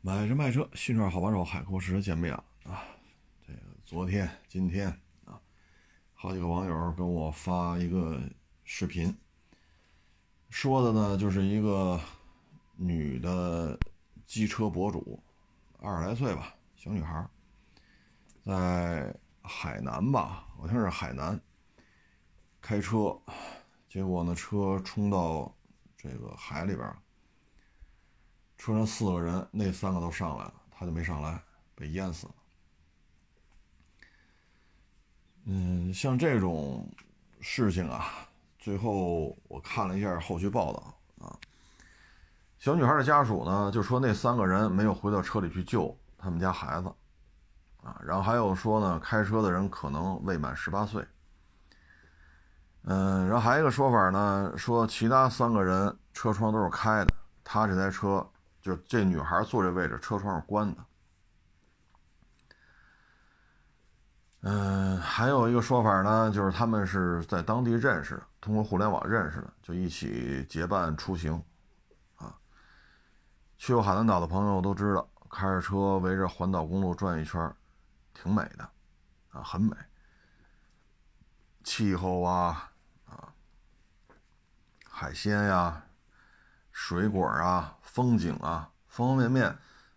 [0.00, 2.84] 买车卖车，新车好帮手，海阔试车见面啊！
[3.44, 4.88] 这个昨天、今天
[5.24, 5.40] 啊，
[6.14, 8.22] 好几个网友跟我发一个
[8.62, 9.12] 视频，
[10.50, 12.00] 说的呢就是一个
[12.76, 13.76] 女的
[14.24, 15.20] 机车博主，
[15.80, 17.28] 二十来岁吧，小女孩，
[18.44, 19.12] 在
[19.42, 21.38] 海南吧，好像是海南，
[22.60, 23.20] 开车，
[23.88, 25.52] 结果呢车冲到
[25.96, 26.88] 这个海里边。
[28.58, 31.40] 车上四个人，那三个都上来了，他就没上来，
[31.76, 32.34] 被淹死了。
[35.44, 36.86] 嗯，像这种
[37.40, 38.28] 事情啊，
[38.58, 41.38] 最后我看了一下后续报道啊，
[42.58, 46.88] 小女孩的家属呢就说那三个人没有回到车里去救他们家孩子，
[47.82, 51.06] 啊，然后还有说呢，开车的人可能未满十八岁。
[52.82, 57.14] 嗯，然后还有一个说法呢，说其他三个人车窗都是开的，
[57.44, 58.28] 他这台车。
[58.68, 60.84] 就这女孩坐这位置，车窗是关的。
[64.42, 71.42] 嗯，还有一个说法呢，就是他们是在当地认识的，通过互联网认识的，就一起结伴出行。
[72.16, 72.38] 啊，
[73.56, 77.50] 去过海南岛的朋友都知道，开着车围着环岛公路转一圈，
[78.12, 78.70] 挺美的，
[79.30, 79.74] 啊，很美。
[81.64, 82.70] 气候啊，
[83.06, 83.32] 啊，
[84.90, 85.82] 海鲜呀。
[86.70, 89.56] 水果啊，风景啊，方方面面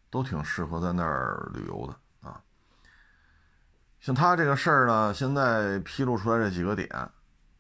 [0.09, 2.42] 都挺适合在那儿旅游的啊。
[4.00, 6.89] 像他这个事儿呢，现在披露出来这几个点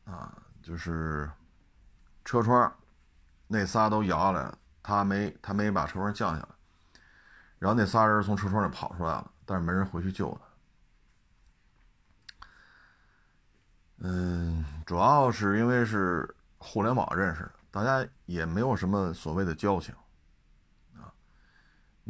[0.05, 1.29] 啊，就是
[2.25, 2.73] 车窗
[3.47, 6.49] 那仨都摇下来了，他没他没把车窗降下来，
[7.59, 10.47] 然后那仨人从车窗里跑出来了，但是没人回去救他。
[14.03, 17.51] 嗯，主要是因为是互联网认识的。
[17.69, 19.95] 大家也没有什么所谓的交情，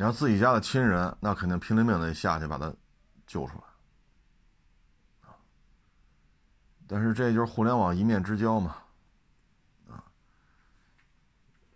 [0.02, 2.74] 你要自己家的亲人，那肯定拼了命的下去把他
[3.28, 5.30] 救出来，
[6.88, 8.78] 但是这就是互联网一面之交嘛，
[9.88, 10.02] 啊，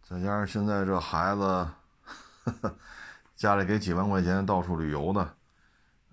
[0.02, 1.68] 再加上现在这孩子，
[3.38, 5.22] 家里给几万块钱到处旅游的，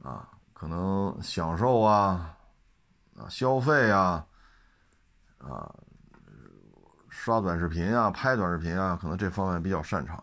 [0.02, 2.36] 啊，可能享受啊，
[3.16, 4.26] 啊，消费啊，
[5.38, 5.74] 啊。
[7.08, 10.22] 刷短视频啊，拍短视频啊，可能这方面比较擅长，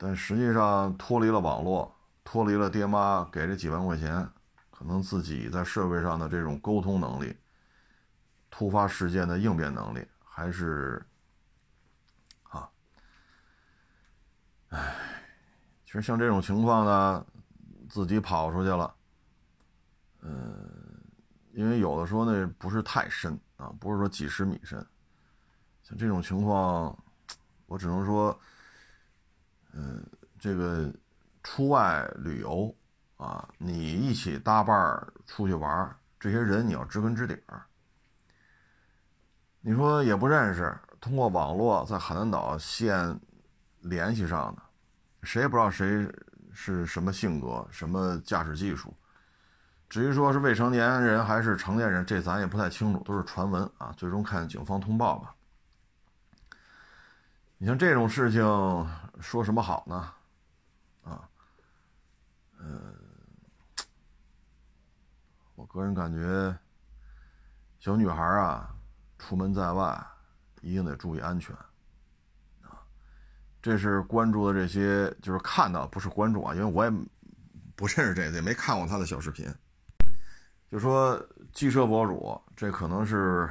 [0.00, 1.92] 但实际上脱离了网络，
[2.22, 4.26] 脱离了爹妈给这几万块钱，
[4.70, 7.36] 可能自己在社会上的这种沟通能力、
[8.48, 11.04] 突发事件的应变能力，还是
[12.44, 12.70] 啊，
[14.68, 14.94] 唉，
[15.84, 17.26] 其实像这种情况呢，
[17.88, 18.94] 自己跑出去了，
[20.20, 21.02] 嗯，
[21.52, 24.86] 因为有的时候那不是太深啊，不是说几十米深。
[25.82, 26.96] 像这种情况，
[27.66, 28.38] 我只能说，
[29.72, 30.04] 嗯，
[30.38, 30.92] 这个
[31.42, 32.74] 出外旅游
[33.16, 37.62] 啊，你一起搭伴儿出去玩儿，这些人你要知根知底儿。
[39.60, 43.18] 你说也不认识，通过网络在海南岛现
[43.80, 44.62] 联系上的，
[45.22, 46.08] 谁也不知道谁
[46.52, 48.94] 是什么性格、什么驾驶技术。
[49.88, 53.92] 至于说是未成年人还是成年人，这咱也不太清楚，都是传闻啊。
[53.96, 55.34] 最终看警方通报吧。
[57.60, 58.40] 你像这种事情，
[59.20, 60.12] 说什么好呢？
[61.02, 61.28] 啊，
[62.60, 62.94] 嗯，
[65.56, 66.56] 我个人感觉，
[67.80, 68.72] 小女孩啊，
[69.18, 70.06] 出门在外
[70.60, 71.52] 一定得注意安全
[72.62, 72.78] 啊。
[73.60, 76.90] 这是关注的这些，就是看到不是关注啊，因为我也
[77.74, 79.52] 不认识这个，也没看过他的小视频。
[80.70, 81.20] 就说
[81.52, 83.50] 机车博主，这可能是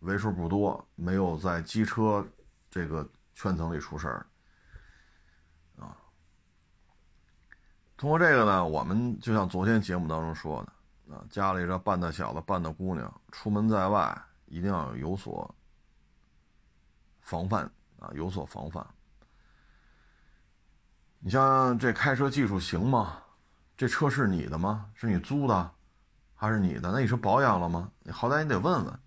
[0.00, 2.22] 为数不多没有在机车
[2.68, 3.08] 这个。
[3.40, 4.26] 圈层里出事儿，
[5.78, 5.96] 啊！
[7.96, 10.62] 通过这个呢，我们就像昨天节目当中说
[11.06, 15.54] 的，啊，家里这半大小子、半大姑娘出门在外，一定要有所
[17.22, 17.64] 防范
[17.98, 18.86] 啊，有所防范。
[21.18, 23.22] 你像这开车技术行吗？
[23.74, 24.90] 这车是你的吗？
[24.92, 25.70] 是你租的，
[26.34, 26.92] 还是你的？
[26.92, 27.90] 那你说保养了吗？
[28.00, 29.00] 你好歹你得问问。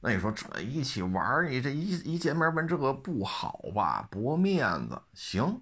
[0.00, 4.06] 那你说这一起玩你这一一见面问这个不好吧？
[4.10, 5.60] 驳面子行，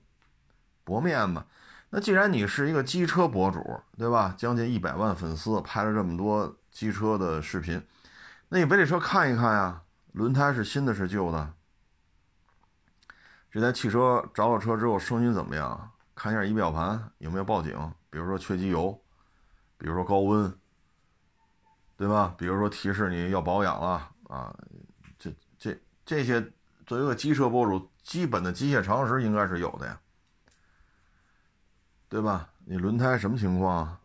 [0.84, 1.42] 驳面子。
[1.88, 4.34] 那既然你是一个机车博主，对吧？
[4.36, 7.82] 将近一百万粉丝，拍了这么多机车的视频，
[8.48, 9.82] 那你把这车看一看呀？
[10.12, 11.54] 轮胎是新的，是旧的？
[13.50, 15.92] 这台汽车着了车之后声音怎么样？
[16.14, 17.72] 看一下仪表盘有没有报警？
[18.10, 19.00] 比如说缺机油，
[19.78, 20.52] 比如说高温，
[21.96, 22.34] 对吧？
[22.36, 24.10] 比如说提示你要保养了。
[24.28, 24.54] 啊，
[25.18, 26.40] 这这这些
[26.86, 30.00] 作为一个机车博主，基本的机械常识应该是有的呀。
[32.08, 32.48] 对吧？
[32.64, 33.98] 你轮胎什么情况？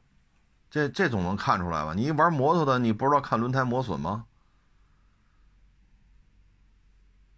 [0.69, 1.93] 这这总能看出来吧？
[1.93, 4.25] 你玩摩托的，你不知道看轮胎磨损吗？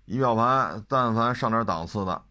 [0.06, 2.24] 仪表盘但凡上点档次的，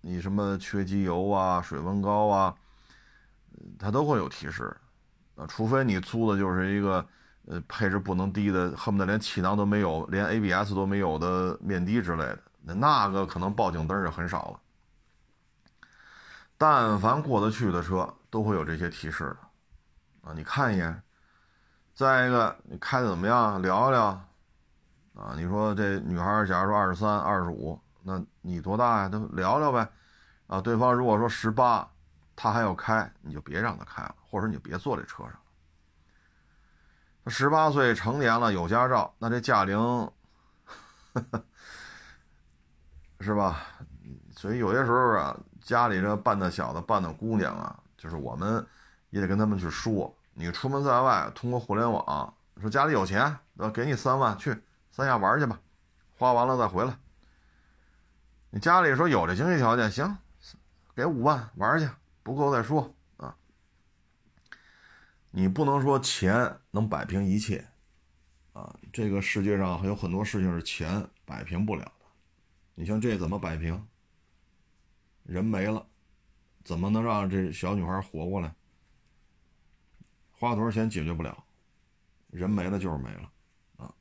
[0.00, 2.54] 你什么缺机油啊、水温高啊，
[3.78, 4.76] 它都会有提示。
[5.36, 7.06] 啊，除非你租的就是一个
[7.48, 14.60] 呃配置不能低的，恨不得连气囊都没有、连 ABS 都没有的面的之类的，那那个可能报警灯就很少了。
[16.58, 20.28] 但凡过得去的车，都会有这些提示的。
[20.28, 21.02] 啊，你看一眼，
[21.94, 23.62] 再一个，你开的怎么样？
[23.62, 24.06] 聊聊，
[25.14, 29.08] 啊，你说这女孩，假如说二十三、二十五，那你多大呀？
[29.08, 29.88] 都聊聊呗，
[30.48, 31.88] 啊，对方如果说十八，
[32.36, 35.32] 他还要开，你就别让他开了，或者你就别坐这车上。
[37.28, 40.10] 十八岁成年了，有驾照，那这驾龄，
[43.20, 43.62] 是吧？
[44.34, 48.64] 所以有些时候啊，家里这半大小的、半大姑娘啊，就是我们
[49.10, 50.14] 也得跟他们去说。
[50.32, 54.56] 你出门在外，通过互联网说家里有钱，呃，给你三万去
[54.90, 55.58] 三亚玩去吧，
[56.16, 56.96] 花完了再回来。
[58.50, 60.16] 你家里说有这经济条件，行，
[60.94, 61.88] 给五万玩去，
[62.22, 62.94] 不够再说。
[65.30, 67.66] 你不能说钱能摆平一切，
[68.52, 72.06] 啊，这个世界上还有很多事情是钱摆平不了的。
[72.74, 73.86] 你像这怎么摆平？
[75.24, 75.86] 人没了，
[76.64, 78.54] 怎么能让这小女孩活过来？
[80.32, 81.44] 花多少钱解决不了，
[82.30, 83.32] 人没了就是没了，
[83.76, 83.94] 啊！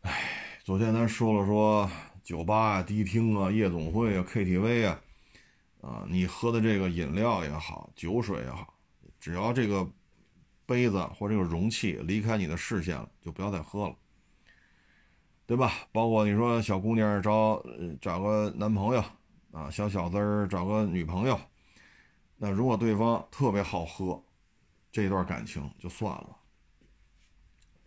[0.00, 1.88] 哎，昨天咱说了说
[2.22, 5.00] 酒吧啊、迪厅啊、夜总会啊、KTV 啊，
[5.82, 8.74] 啊，你喝的这个饮料也好，酒水也好，
[9.28, 9.86] 只要这个
[10.64, 13.94] 杯子或这个容器离开你的视线了，就不要再喝了，
[15.44, 15.70] 对吧？
[15.92, 17.62] 包括你说小姑娘找
[18.00, 19.04] 找个男朋友
[19.52, 21.38] 啊，小小子找个女朋友，
[22.38, 24.24] 那如果对方特别好喝。
[24.90, 26.34] 这段感情就算了，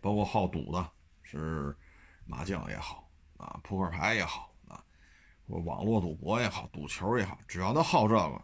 [0.00, 0.90] 包括好赌的，
[1.24, 1.76] 是
[2.24, 4.82] 麻将也好啊，扑克牌也好啊，
[5.48, 8.40] 或网络赌博也好，赌球也好，只要他好这个，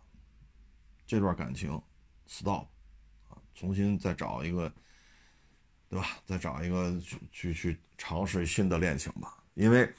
[1.06, 1.80] 这段感情
[2.26, 2.66] stop，
[3.58, 4.72] 重新再找一个，
[5.88, 6.06] 对吧？
[6.24, 9.34] 再找一个去去去尝试新的恋情吧。
[9.54, 9.92] 因为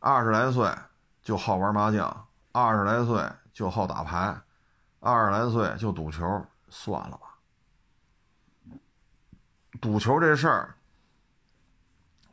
[0.00, 0.70] 二十来岁
[1.22, 4.38] 就好玩麻将，二十来岁就好打牌，
[5.00, 7.38] 二十来岁就赌球，算了吧。
[9.80, 10.74] 赌球这事儿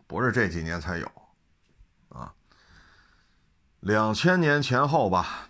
[0.06, 1.10] 不是这几年才有，
[2.10, 2.34] 啊，
[3.80, 5.48] 两千年前后吧，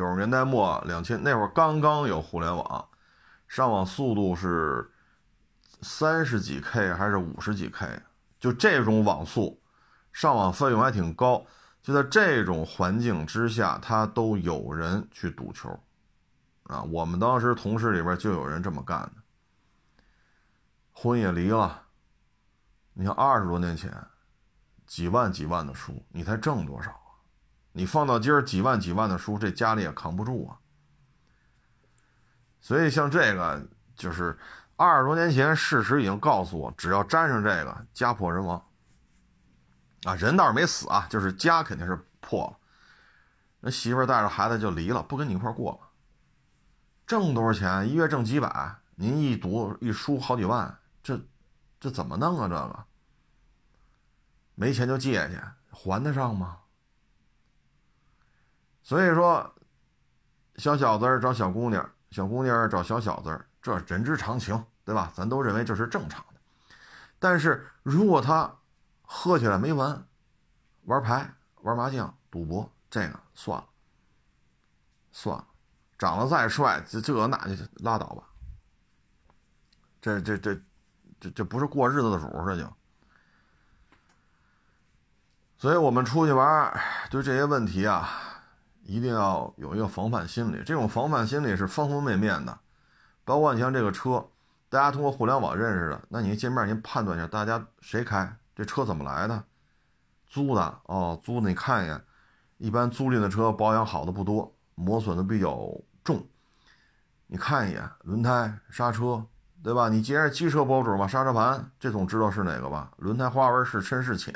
[0.00, 2.88] 九十年代末两千那会儿刚刚有互联网，
[3.46, 4.90] 上网速度是
[5.82, 8.00] 三十几 K 还是五十几 K？
[8.38, 9.60] 就这种网速，
[10.10, 11.44] 上网费用还挺高。
[11.82, 15.68] 就在这种环境之下，他都有人去赌球，
[16.62, 19.12] 啊，我们当时同事里边就有人这么干的。
[20.92, 21.82] 婚也离了，
[22.94, 23.94] 你看二十多年前，
[24.86, 26.98] 几万几万的书，你才挣多少？
[27.72, 30.58] 你放到今儿几万几万的书，这家里也扛不住啊。
[32.60, 34.38] 所以像这个，就是
[34.76, 38.62] 二十多年前，事实已经告诉我，只要沾上这个，家破人亡。
[40.04, 42.56] 啊，人倒是没死啊，就是家肯定是破了。
[43.60, 45.88] 那媳妇带着孩子就离了，不跟你一块过了。
[47.06, 47.88] 挣多少钱？
[47.88, 50.78] 一月挣几百，您一赌一输好几万。
[51.02, 51.20] 这，
[51.78, 52.48] 这怎么弄啊？
[52.48, 52.84] 这个
[54.54, 55.38] 没钱就借去，
[55.70, 56.58] 还得上吗？
[58.90, 59.54] 所以说，
[60.56, 65.12] 小小子找小姑娘，小姑娘找小小子，这人之常情，对吧？
[65.14, 66.40] 咱都认为这是正常的。
[67.16, 68.52] 但是如果他
[69.02, 70.04] 喝起来没完，
[70.86, 73.68] 玩牌、玩麻将、赌博，这个算了，
[75.12, 75.46] 算了，
[75.96, 78.24] 长得再帅，这这那就拉倒吧。
[80.00, 80.60] 这这这。
[81.20, 82.66] 这这不是过日子的主，这就。
[85.58, 86.80] 所以我们出去玩，
[87.10, 88.08] 对这些问题啊，
[88.82, 90.62] 一定要有一个防范心理。
[90.64, 92.58] 这种防范心理是方方面面的，
[93.24, 94.26] 包括你像这个车，
[94.68, 99.44] 大家通过互联网认识的，那你见面您判断一下，大家谁开这车怎么来的？
[100.26, 102.04] 租的哦，租的你看一眼，
[102.58, 105.58] 一般租赁的车保养好的不多，磨损的比较
[106.02, 106.26] 重，
[107.26, 109.26] 你看一眼轮胎、刹车。
[109.62, 109.90] 对吧？
[109.90, 112.90] 你既然是机车博主嘛，刹车盘这总知道是哪个吧？
[112.96, 114.34] 轮胎花纹是深是浅，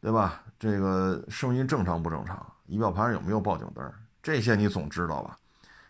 [0.00, 0.42] 对吧？
[0.58, 2.53] 这个声音正常不正常？
[2.66, 3.92] 仪表盘上有没有报警灯？
[4.22, 5.38] 这些你总知道吧？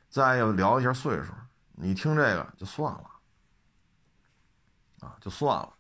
[0.09, 1.33] 再要聊一下岁数，
[1.73, 3.05] 你听这个就算了，
[5.01, 5.73] 啊，就算了。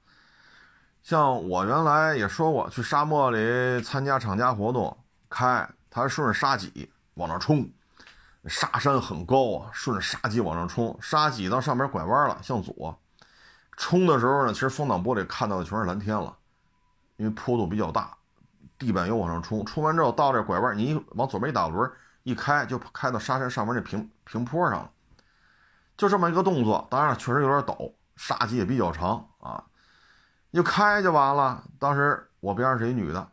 [1.03, 4.97] 像我原来也说过，去沙漠里参加厂家活动，
[5.29, 7.71] 开，它顺着沙脊，往那冲，
[8.47, 12.99] 沙山很高啊，顺着沙脊往上冲，沙脊到上面拐弯了，向左
[13.77, 16.37] 冲的时候呢，其实风挡玻璃看到的全是蓝天了，
[17.17, 18.17] 因为坡度比较大，
[18.85, 21.91] 地板又往上冲，冲完之后到这拐弯，你一往左边一打轮，
[22.23, 24.91] 一开就开到沙山上面那平平坡上了，
[25.97, 29.65] 就这么一个动作，当然了，确实有点陡，沙脊也比较长啊，
[30.53, 31.65] 就开就完了。
[31.79, 33.29] 当时我边上是一女的。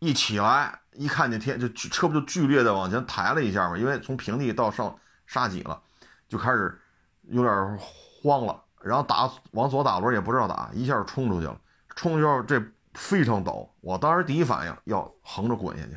[0.00, 3.76] 一起来，一看见天，就车不就剧烈的往前抬了一下嘛？
[3.76, 5.82] 因为从平地到上沙脊了，
[6.28, 6.80] 就开始
[7.22, 8.62] 有点慌了。
[8.80, 11.60] 然后打往左打轮也不知道打，一下冲出去了。
[11.96, 12.64] 冲出去这
[12.98, 15.96] 非常陡，我当时第一反应要横着滚下去。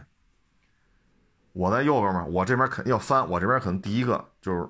[1.52, 4.70] 我在右边嘛，我这边肯定要翻，我这边可能第一个就是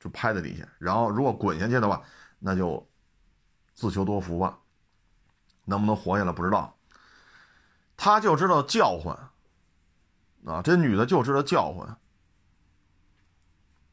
[0.00, 0.66] 就拍在底下。
[0.78, 2.02] 然后如果滚下去的话，
[2.38, 2.84] 那就
[3.74, 4.58] 自求多福吧。
[5.66, 6.74] 能不能活下来不知道。
[7.96, 9.14] 他就知道叫唤，
[10.46, 11.98] 啊，这女的就知道叫唤，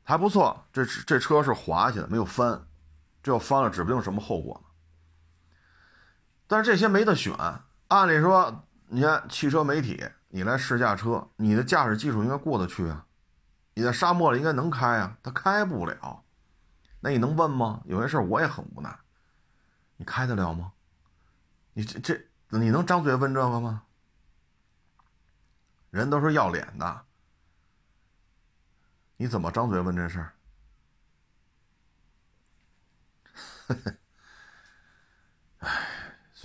[0.03, 0.65] 还不错。
[0.71, 2.65] 这这车是滑下来，没有翻，
[3.21, 4.64] 这要翻了，指不定什么后果。
[6.47, 7.33] 但是这些没得选。
[7.87, 13.05] 按理说，你看汽车媒体，你来试驾车，你的驾驶技术应该过得去啊，
[13.73, 16.23] 你在沙漠里应该能开啊，他开不了。
[16.99, 17.81] 那你能问吗？
[17.85, 18.99] 有些事我也很无奈，
[19.97, 20.71] 你开得了吗？
[21.73, 23.83] 你这这，你能张嘴问这个吗？
[25.91, 27.05] 人都是要脸的，
[29.17, 30.33] 你怎么张嘴问这事儿？
[35.59, 35.67] 哎，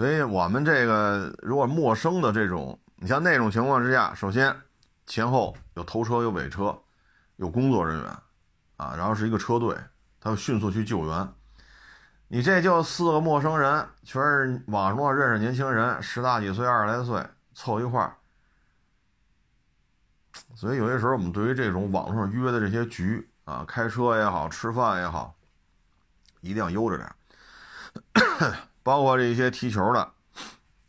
[0.00, 4.57] 所以我们这个如果陌生的这种，你像那种情况之下，首先
[5.07, 6.75] 前后有头车有尾车，
[7.37, 8.11] 有工作人员
[8.78, 9.76] 啊，然后是一个车队，
[10.19, 11.28] 他要迅速去救援。
[12.28, 18.16] 你这就四个陌生人，全是网上认识年轻人，十大几岁、二十来岁，凑一块儿。
[20.54, 25.37] 所以有些时候，我们对于这种网络上约的这些局啊，开车也好，吃饭也好，
[26.40, 27.14] 一定要悠着点。
[28.90, 30.11] 包括这些踢球的，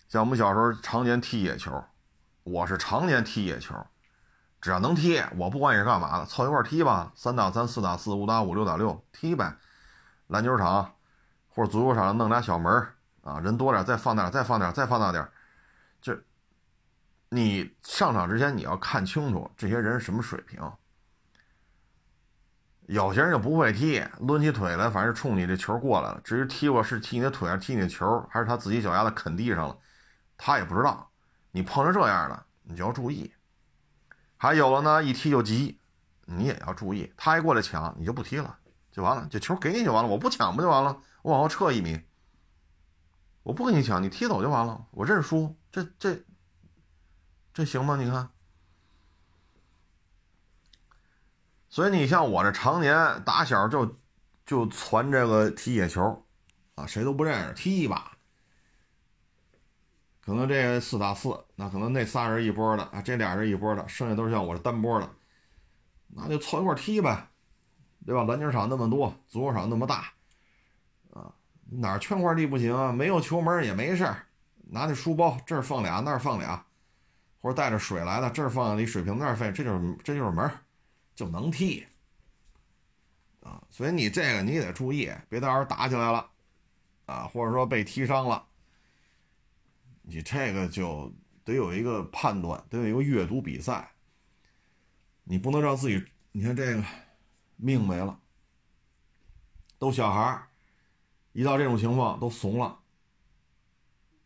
[0.09, 1.71] 像我们小时候常年踢野球，
[2.41, 3.75] 我是常年踢野球，
[4.59, 9.55] 只要能踢，我不管你是干嘛的，凑一块踢吧，三打三、四打四、五打五、六打六，踢呗。
[10.29, 10.95] 篮球场
[11.49, 12.73] 或者足球场弄俩小门
[13.21, 15.29] 啊，人多点再放点，再放点，再放大点。
[16.01, 16.17] 就
[17.29, 20.59] 你上场之前你要看清楚这些人什么水平。
[22.91, 26.19] 有些人就不会踢，抡起腿来，反正冲你这球过来了。
[26.25, 29.77] 至于踢过是踢你的腿还是踢你的球，还是他自己脚丫子啃地上了，
[30.37, 31.09] 他也不知道。
[31.51, 33.31] 你碰着这样的，你就要注意。
[34.35, 35.79] 还有了呢，一踢就急，
[36.25, 37.13] 你也要注意。
[37.15, 38.57] 他一过来抢，你就不踢了，
[38.91, 39.25] 就完了。
[39.31, 40.97] 这球给你就完了，我不抢不就完了？
[41.21, 41.97] 我往后撤一米，
[43.43, 45.55] 我不跟你抢，你踢走就完了，我认输。
[45.71, 46.21] 这这。
[47.53, 47.95] 这行吗？
[47.95, 48.29] 你看，
[51.71, 53.97] 所以你像我这常年打小就
[54.45, 56.23] 就攒这个踢野球，
[56.75, 58.11] 啊，谁都不认识，踢一把，
[60.19, 65.09] 可能这四打四，那可能那仨人一波的啊，这俩人一波的，剩下都是像我这单波的，
[66.09, 67.29] 那就凑一块踢呗，
[68.05, 68.25] 对吧？
[68.25, 70.11] 篮球场那么多，足球场那么大，
[71.13, 71.33] 啊，
[71.69, 72.91] 哪圈块地不行啊？
[72.91, 74.25] 没有球门也没事儿，
[74.69, 76.65] 拿那书包这儿放俩，那儿放俩。
[77.39, 80.51] 或者带着水来的，这儿放一水瓶，那儿放，这就是这就是门
[81.21, 81.85] 就能踢
[83.41, 83.61] 啊。
[83.69, 86.27] 所以你这个你也得注意，别到时候打起来了
[87.05, 88.43] 啊，或者说被踢伤了，
[90.01, 91.13] 你这个就
[91.43, 93.91] 得有一个判断，得有一个阅读比赛。
[95.23, 96.83] 你不能让自己，你看这个
[97.55, 98.19] 命没了，
[99.77, 100.47] 都小孩
[101.33, 102.79] 一到这种情况都怂了，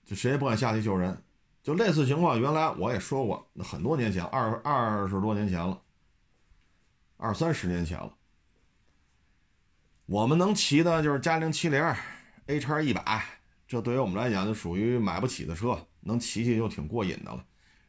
[0.06, 1.22] 就谁也不敢下去救人。
[1.62, 5.82] 就类似情况，原来我也说过，很多年前，二二十多年前了，
[7.18, 8.14] 二三十年前了。
[10.06, 11.84] 我们能骑的就是嘉陵七零、
[12.48, 13.24] A 叉一百，
[13.68, 17.44] 这对于我们来讲就属于买不起的车，能骑骑就挺过瘾的了。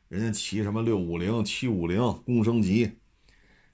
[0.09, 2.99] 人家骑什么六五零、七五零、公升级，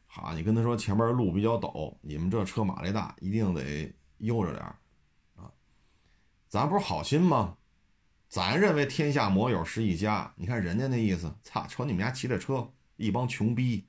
[0.07, 4.65] 好，你跟他说前面路比较陡，你们这车马力大，一定得悠着点
[5.37, 5.53] 啊。
[6.49, 7.57] 咱不是好心吗？
[8.29, 13.87] 咱认为天下摩友是一家，你看人家那意思，操，瞅你们家骑这车，一帮穷逼。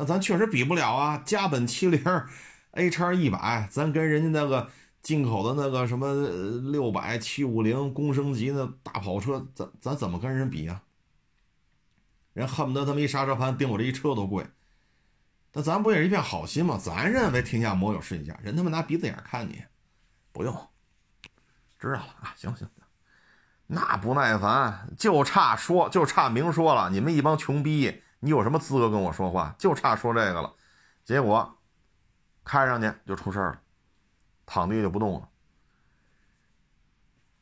[0.00, 2.02] 那咱确实比不了啊，嘉本七零
[2.70, 4.70] ，A 叉一百，咱跟人家那个
[5.02, 6.14] 进口的那个什么
[6.70, 10.80] 六百、七五零公升级的大跑车，咱咱怎么跟人比啊？
[12.32, 14.46] 人恨不得他妈一刹车盘顶我这一车都贵。
[15.52, 16.80] 那咱不也是一片好心吗？
[16.82, 19.62] 咱认为天下摩友是一家，人他妈拿鼻子眼看你，
[20.32, 20.68] 不用，
[21.78, 22.68] 知道了啊，行行行。
[23.66, 26.88] 那不耐烦，就差说，就差明说了。
[26.88, 29.54] 你们一帮穷逼，你有什么资格跟我说话？
[29.58, 30.54] 就差说这个了。
[31.04, 31.58] 结果
[32.44, 33.60] 开上去就出事了，
[34.46, 35.28] 躺地就不动了。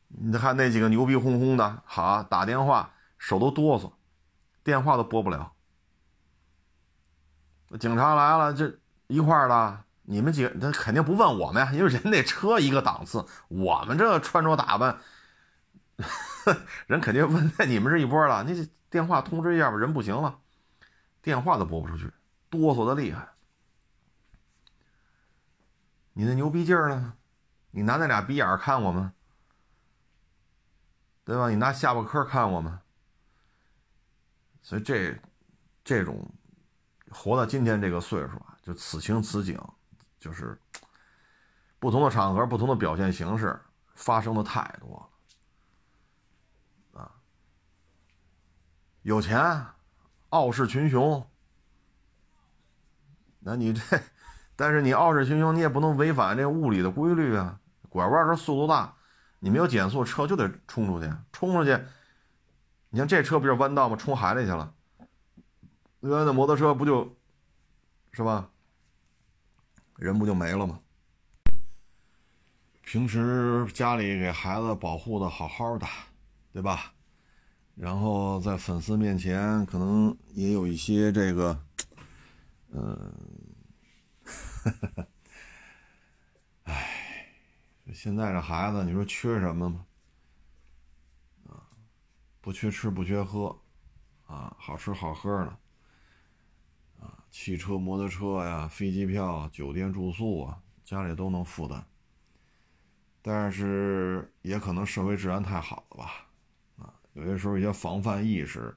[0.08, 3.92] 你看那几个牛逼哄哄的，好打电话手都哆嗦，
[4.64, 5.52] 电话都拨不了。
[7.78, 14.98] 警察来了，这一块儿的，你们几个他肯定不问我们呀，因为人那车一个档次，我们这穿着打扮，
[16.86, 18.42] 人肯定问你们是一波了。
[18.44, 20.38] 你电话通知一下吧，人不行了，
[21.28, 22.10] 电话都拨不出去，
[22.48, 23.28] 哆嗦的厉害。
[26.14, 27.18] 你那牛逼劲儿呢？
[27.70, 29.12] 你拿那俩鼻眼儿看我们，
[31.22, 31.50] 对吧？
[31.50, 32.78] 你拿下巴颏看我们，
[34.62, 35.14] 所以这
[35.84, 36.26] 这种。
[37.10, 39.58] 活到今天这个岁数啊，就此情此景，
[40.18, 40.58] 就是
[41.78, 43.58] 不同的场合、不同的表现形式
[43.94, 45.10] 发生的太多
[46.92, 47.10] 了啊！
[49.00, 49.38] 有钱，
[50.30, 51.26] 傲视群雄，
[53.40, 53.80] 那你这，
[54.56, 57.60] 但是你傲视群雄，你也不能违反这物理的规律啊！
[57.88, 58.94] 拐弯时候速度大，
[59.38, 61.78] 你没有减速，车就得冲出去，冲出去，
[62.90, 63.96] 你像这车不就弯道吗？
[63.96, 64.74] 冲海里去了。
[66.00, 67.16] 原来的摩托车不就，
[68.12, 68.50] 是吧？
[69.96, 70.78] 人不就没了吗？
[72.82, 75.86] 平时家里给孩子保护的好好的，
[76.52, 76.92] 对吧？
[77.80, 81.64] 然后在粉丝面前可能也有一些这个，
[82.72, 83.14] 嗯，
[86.64, 87.32] 哎，
[87.94, 89.86] 现在这孩子，你说缺什么吗？
[91.46, 91.62] 啊，
[92.40, 93.56] 不缺吃不缺喝，
[94.26, 95.56] 啊，好吃好喝的。
[97.30, 101.86] 汽车、摩托车呀，飞机票、酒店住宿啊，家里都能负担。
[103.22, 106.27] 但是也可能社会治安太好了吧，
[107.18, 108.72] 有些时候一些防范意识，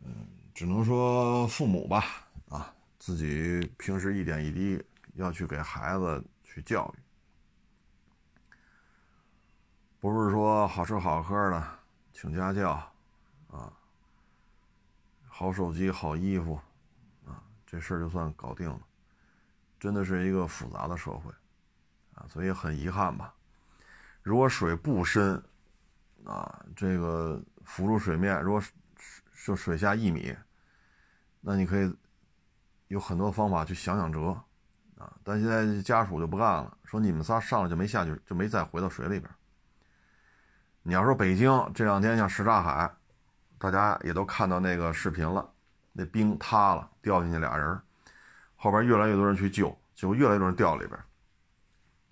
[0.00, 8.56] 嗯，只能说父母吧，啊，自己平时一点一滴要去给孩子去教育，
[10.00, 11.78] 不是说好吃好喝的，
[12.12, 12.72] 请家教，
[13.48, 13.72] 啊，
[15.28, 16.60] 好手机、好衣服。
[17.24, 18.80] 啊这事儿就算搞定了，
[19.78, 21.32] 真的是一个复杂的社会，
[22.14, 23.32] 啊，所以很遗憾吧。
[24.20, 25.40] 如果水不深，
[26.24, 28.62] 啊，这个浮出水面，如果
[29.44, 30.34] 就水下一米，
[31.40, 31.94] 那你可以
[32.88, 34.28] 有很多方法去想想辙，
[34.98, 39.28] 啊，但现在家属就不干了，说你们仨上来就没下去，就没再回到水里边。
[40.82, 42.92] 你要说北京这两天像什刹海，
[43.58, 45.48] 大家也都看到那个视频了。
[45.92, 47.78] 那冰塌了，掉进去俩人，
[48.56, 50.98] 后边越来越多人去救，就越来越多人掉里边。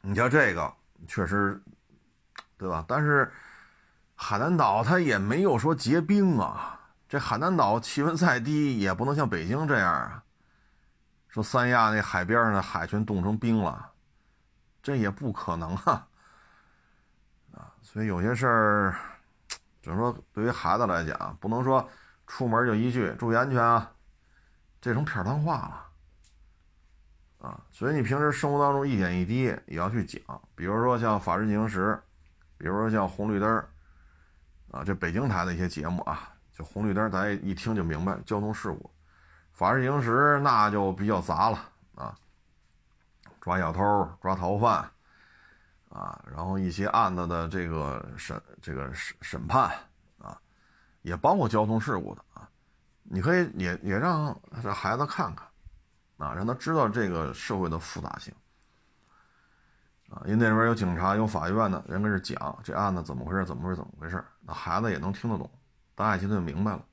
[0.03, 0.73] 你像这个
[1.09, 1.59] 确实，
[2.59, 2.85] 对吧？
[2.87, 3.33] 但是
[4.23, 6.79] 海南岛它也没有说结冰啊。
[7.09, 10.23] 这海南岛气温再低，也不能像北京这样啊。
[11.29, 13.91] 说三亚那海边上的海全冻成冰了，
[14.83, 16.07] 这也不可能啊。
[17.55, 18.95] 啊，所以有些事儿，
[19.81, 21.89] 只能说对于孩子来讲，不能说。
[22.27, 23.91] 出门就一句注意安全啊，
[24.81, 27.61] 这成片儿汤话了啊！
[27.73, 30.21] 所以你平时生活当中一点一滴也要去讲，
[30.55, 31.87] 比如说像《法制进行时》，
[32.57, 33.67] 比如说像红绿灯
[34.71, 38.85] 啊，这北京台的一些节目啊，就红绿灯，咱一听就明白交通事故。
[39.53, 41.59] 《法制行时》那就比较杂了
[41.95, 42.17] 啊，
[43.41, 44.89] 抓小偷、抓逃犯
[45.89, 49.71] 啊，然后一些案子的这个审、这个审审判
[50.19, 50.41] 啊。
[51.03, 52.49] 也包括交通事故的啊，
[53.03, 55.49] 你可以也也让这孩子看看，
[56.19, 58.35] 啊，让他知道这个社会的复杂性，
[60.11, 65.51] 啊，因为那边有警察、有法院的人跟这讲这案子怎么回事，怎么回事，怎么回事，那孩子也能听得懂，
[65.95, 66.87] 大家现在就明白了，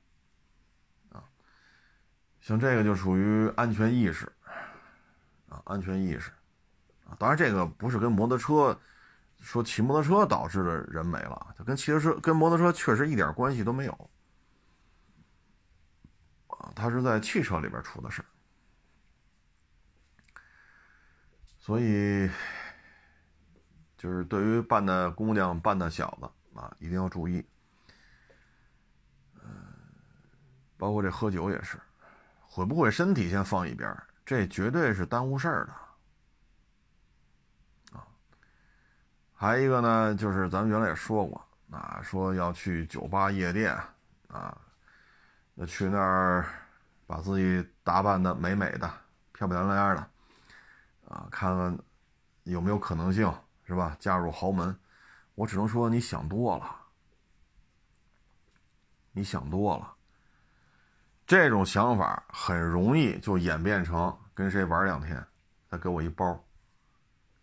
[1.10, 1.24] 啊，
[2.40, 4.30] 像这个就属于安全意识，
[5.48, 6.30] 啊，安全意识，
[7.04, 8.78] 啊，当然这个不是跟摩托车。
[9.40, 14.10] 说骑摩托车导致的人没了，它跟汽车跟摩托车确实一点关系都没有
[16.48, 18.20] 啊，它是在汽车里边出的事
[21.56, 22.28] 所以
[23.96, 27.46] 就是对于半的姑娘、半的小子啊，一定要注意。
[29.34, 29.48] 嗯，
[30.76, 31.78] 包括这喝酒也是，
[32.40, 35.72] 毁不毁身体先放一边，这绝对是耽误事儿的。
[37.96, 38.04] 啊
[39.40, 41.40] 还有一个呢，就是咱们原来也说过，
[41.70, 43.72] 啊，说要去酒吧夜店，
[44.26, 44.58] 啊，
[45.54, 46.44] 要去那儿
[47.06, 48.92] 把自己打扮的美美的、
[49.32, 50.10] 漂漂亮亮的，
[51.06, 51.78] 啊，看看
[52.42, 53.32] 有没有可能性，
[53.64, 53.96] 是吧？
[54.00, 54.76] 嫁入豪门，
[55.38, 56.76] 我只能说你想多了，
[59.12, 59.94] 你想多了。
[61.28, 65.24] 这种想法很容易就演变成跟谁玩两天，
[65.70, 66.44] 他给我一包；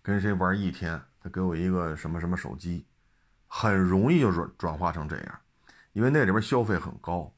[0.02, 2.86] 跟谁玩一天，他给我一个什么什么手机，
[3.48, 5.40] 很容易就转转化成这样，
[5.94, 7.32] 因为那里边消费很高。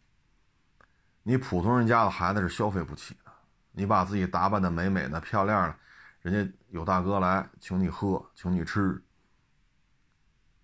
[1.22, 3.32] 你普通人家的孩子是消费不起的，
[3.74, 5.76] 你把自己打扮的美美的、漂亮的，
[6.24, 9.00] 人家有大哥来请你喝、请你吃，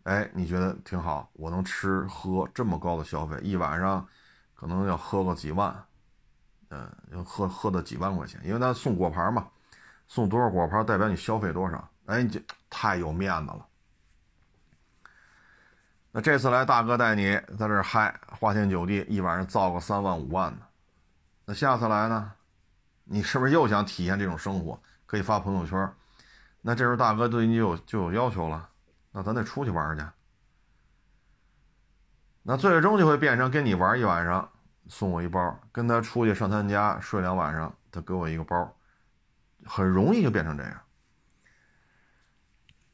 [0.04, 1.30] 哎，你觉得挺好？
[1.34, 4.06] 我能吃喝这么高的消费，一晚上
[4.54, 5.74] 可能要喝个几万，
[6.70, 9.48] 嗯，要喝喝的几万块钱，因为他送果盘嘛，
[10.08, 13.66] 送多少果盘代表你消费多少，哎，这太有面子了。
[16.12, 20.66] 那这次来大哥带你在这嗨，花天酒地，一晚上造个三万五万的。
[21.46, 22.32] 那下次来呢？
[23.06, 24.80] 你是不是又想体验这种生活？
[25.06, 25.94] 可以发朋友圈。
[26.62, 28.70] 那这时候大哥对你有就有要求了，
[29.14, 30.04] 那咱得出去玩去。
[32.42, 34.52] 那最终就会变成跟你玩一晚上，
[34.88, 38.76] 送我一包；跟他出去上他家睡两晚上，他给我一个包，
[39.64, 40.82] 很容易就变成这样。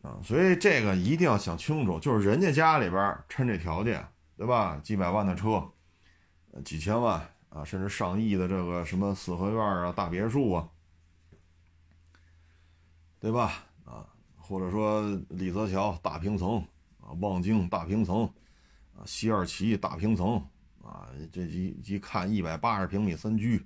[0.03, 4.79] 啊，所以这个一定要想清楚，就是人家家里边趁这条件，对吧？
[4.83, 5.67] 几百万的车，
[6.63, 10.69] 几千万啊，甚至上亿的这个什么四合院啊、大别墅啊，
[13.19, 13.65] 对吧？
[14.49, 16.57] 或者说李泽桥大平层
[16.99, 18.25] 啊，望京大平层
[18.97, 20.43] 啊，西二旗大平层
[20.83, 23.63] 啊，这一一看一百八十平米三居，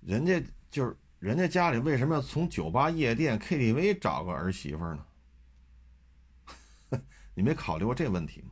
[0.00, 0.96] 人家就是。
[1.18, 5.06] 人家家里为什么要从酒吧、夜店、KTV 找个儿媳妇呢？
[7.34, 8.50] 你没考虑过这问题吗？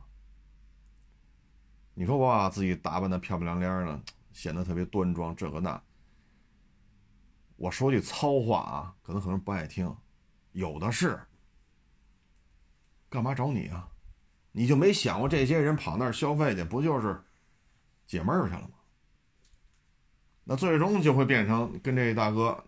[1.93, 4.01] 你说我把自己打扮的漂漂亮亮的，
[4.33, 5.79] 显得特别端庄，这个那。
[7.55, 9.95] 我说句糙话啊，可能很多人不爱听，
[10.55, 11.19] 有的是。
[13.09, 13.87] 干嘛找你啊？
[14.51, 17.21] 你就没想过这些人跑那儿消费去，不就是
[18.07, 18.69] 解闷儿去了吗？
[20.45, 22.63] 那最终就会变成跟这大哥，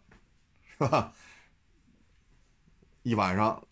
[0.66, 1.14] 是吧？
[3.04, 3.66] 一晚上，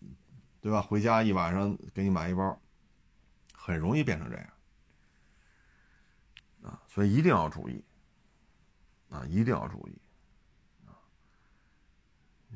[0.60, 0.80] 对吧？
[0.80, 2.58] 回家一晚上给你买一包，
[3.52, 4.46] 很容易变成这样
[6.62, 6.82] 啊！
[6.86, 7.84] 所以一定要注意
[9.10, 9.24] 啊！
[9.26, 9.98] 一定要注意！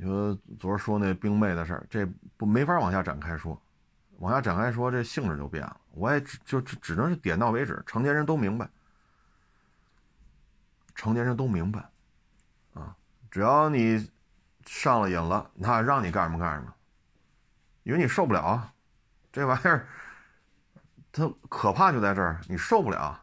[0.01, 2.07] 你说昨儿说那冰妹的事儿，这
[2.39, 3.61] 不没法往下展开说，
[4.17, 5.79] 往下展开说这性质就变了。
[5.91, 8.67] 我也只就只能是点到为止，成年人都明白。
[10.95, 11.87] 成年人都明白，
[12.73, 12.97] 啊，
[13.31, 14.11] 只要你
[14.65, 16.75] 上了瘾了，那让你干什么干什么，
[17.83, 18.73] 因为你受不了啊，
[19.31, 19.87] 这玩意儿，
[21.13, 23.19] 它可怕就在这儿，你受不了，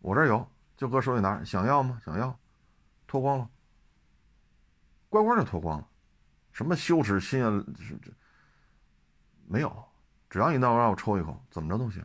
[0.00, 2.00] 我这有，就搁手里拿，想要吗？
[2.04, 2.38] 想要，
[3.06, 3.48] 脱光了，
[5.08, 5.87] 乖乖的脱光了，
[6.58, 8.10] 什么羞耻心啊，这这
[9.46, 9.72] 没有，
[10.28, 12.04] 只要你让我让我抽一口，怎么着都行，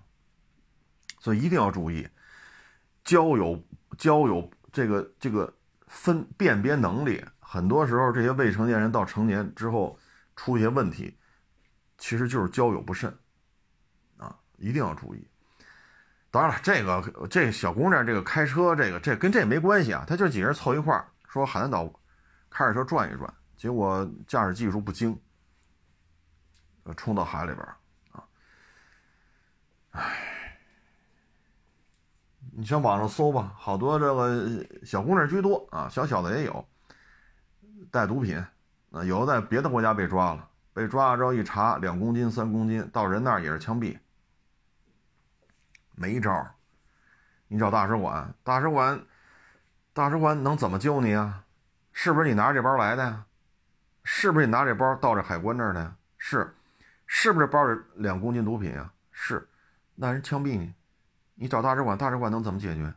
[1.19, 2.07] 所以一定要注意，
[3.03, 3.59] 交友
[3.97, 4.47] 交友。
[4.71, 5.51] 这个这个
[5.87, 9.97] 分辨别能力，很多时候这些未成年人到成年之后
[10.35, 11.17] 出一些问题，
[11.97, 13.15] 其实就是交友不慎，
[14.17, 15.27] 啊，一定要注意。
[16.29, 21.91] 当然了，这个这小姑娘这个开车这个这跟这没关系啊，她就几个人凑一块说海南岛
[22.51, 23.31] 开着车转一转，
[23.63, 25.17] 结果驾驶技术不精，
[26.97, 27.65] 冲到海里边
[28.11, 28.27] 啊，
[29.91, 30.59] 唉。
[32.51, 36.67] 你上网上搜吧，好多这个小姑娘居多啊，小小的也有，
[37.89, 38.37] 带毒品，
[38.91, 43.97] 啊，有的在别的国家被抓了，被抓了之后一查，两公斤、三公斤，到人那儿也是枪毙，
[45.95, 46.45] 没招
[47.47, 49.05] 你找大使馆，大使馆，
[49.93, 51.45] 大使馆能怎么救你啊？
[51.93, 53.25] 是不是你拿着这包来的呀？
[54.03, 55.95] 是不是你拿这包到这海关那儿的呀？
[56.17, 56.53] 是，
[57.07, 58.93] 是不是包里两公斤毒品啊？
[59.11, 59.47] 是，
[59.95, 60.73] 那人枪毙你。
[61.35, 62.93] 你找大使馆，大使馆能怎么解决？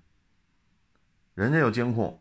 [1.35, 2.21] 人家有监控，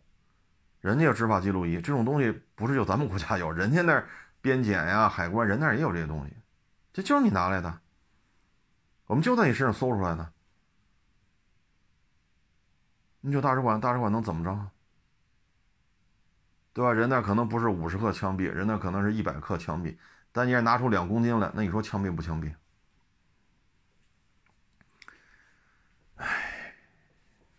[0.82, 4.08] 人家有执法记录仪，这种东西不是就咱们国家有，人家那儿
[4.42, 6.34] 边检呀、海关，人那儿也有这些东西，
[6.94, 7.80] 这就是你拿来的，
[9.08, 10.32] 我们就在你身上搜出来的。
[13.22, 14.72] 你找大使馆，大使馆能怎么着？
[16.76, 16.92] 对吧？
[16.92, 19.98] 人那可能不是五十克枪毙，人那可能是一百克枪毙，
[20.34, 22.54] 但你要拿出两公斤来，那你说枪毙不枪毙？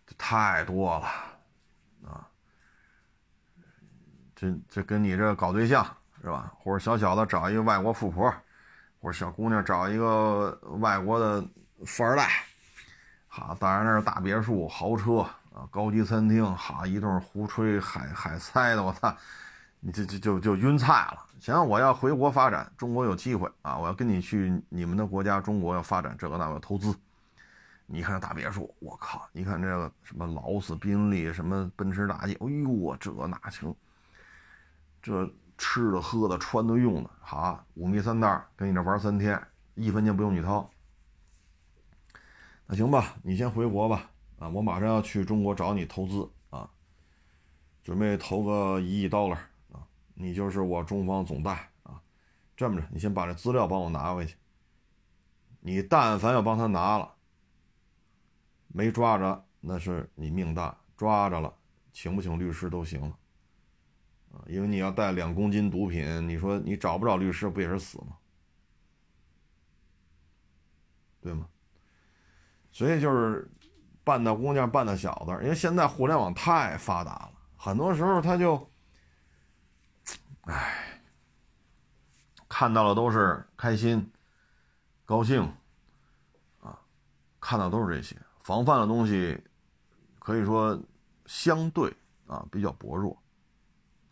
[0.05, 1.07] 这太多了，
[2.07, 2.29] 啊，
[4.35, 5.83] 这这跟你这搞对象
[6.21, 6.53] 是吧？
[6.55, 8.31] 或者小小的找一个外国富婆，
[9.01, 11.43] 或者小姑娘找一个外国的
[11.87, 12.29] 富二代，
[13.27, 15.27] 好，当然那是大别墅、豪车
[15.57, 19.15] 啊，高级餐厅，好一顿胡吹海海塞的，我操，
[19.79, 21.25] 你这这就就晕菜了。
[21.39, 26.95] 行，我要回国发展，中国有机会啊，我要跟你去你们的国家，中国要发展这个那个投资。
[27.87, 29.27] 你看大别墅，我靠！
[29.31, 33.73] 你看这个什么劳斯、宾利、什么奔驰大 G，哎呦，这那行，
[35.01, 39.41] 这吃的、喝的、穿的、用的，好，五迷三袋，跟你这玩三天，
[39.73, 40.69] 一分钱不用你掏。
[42.67, 44.07] 那行吧，你先回国吧。
[44.39, 46.69] 啊，我马上要去中国找你投资啊，
[47.83, 49.35] 准备投个一亿刀了
[49.71, 49.81] 啊，
[50.13, 51.99] 你就是我中方总代啊。
[52.55, 54.35] 这么着，你先把这资料帮我拿回去。
[55.59, 57.15] 你但凡要帮他拿了，
[58.67, 61.51] 没抓着那是你命大；抓着了，
[61.91, 63.17] 请不请律师都行了。
[64.45, 68.17] 因为你要带两公斤毒品，你说你找不着律师，不也是死吗？
[71.21, 71.49] 对吗？
[72.71, 73.49] 所以就是。
[74.07, 78.71] 半大姑娘，半大小子，因为现在互联网太发达了，很多时候他就，
[80.43, 81.01] 唉，
[82.47, 84.09] 看到了都是开心、
[85.03, 85.41] 高兴，
[86.61, 86.79] 啊，
[87.41, 89.43] 看到都是这些，防范的东西，
[90.19, 90.81] 可以说
[91.25, 91.93] 相对
[92.27, 93.21] 啊比较薄弱，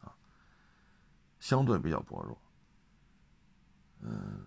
[0.02, 0.12] 啊，
[1.40, 2.38] 相对比较薄弱，
[4.02, 4.46] 嗯，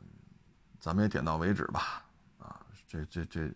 [0.79, 2.05] 咱们也点到为止吧，
[2.39, 3.51] 啊，这这这。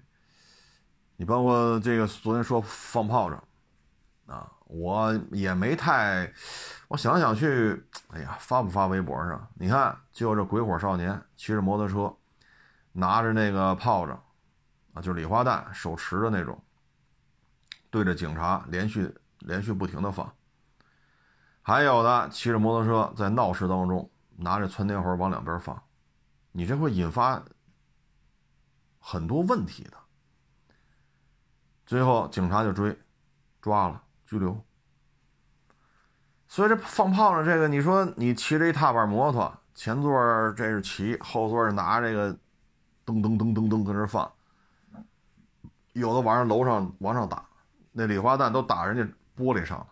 [1.23, 3.45] 你包括这个昨天说放炮仗，
[4.27, 6.29] 啊，我也没太，
[6.89, 9.49] 我想想去，哎呀，发不发微博上？
[9.55, 12.13] 你看，就这鬼火少年骑着摩托车，
[12.91, 14.21] 拿着那个炮仗，
[14.95, 16.61] 啊，就是礼花弹，手持的那种，
[17.89, 20.29] 对着警察连续连续不停的放。
[21.63, 25.81] 还有的骑着摩托车在闹市当中拿着窜天猴往两边放，
[26.51, 27.41] 你这会引发
[28.99, 30.02] 很多问题的。
[31.87, 32.99] 最后警察就追，
[33.61, 34.59] 抓了，拘留。
[36.49, 40.13] 所以这放炮仗这个，你说你骑着一踏板摩托，前座
[40.53, 42.33] 这是骑，后座是拿这个，
[43.07, 44.31] 噔噔噔噔噔搁这放。
[45.93, 47.45] 有的往上楼上往上打，
[47.91, 49.03] 那礼花弹都打人家
[49.37, 49.87] 玻璃上了。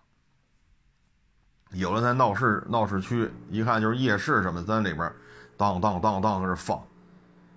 [1.72, 5.12] 有的在闹市闹市区，一看就是夜市什么，在里边
[5.56, 6.82] 当当当当搁这放，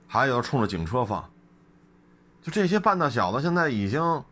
[0.07, 1.32] 还有冲着警车放。
[2.43, 4.23] 就这些半大小子，现在已经。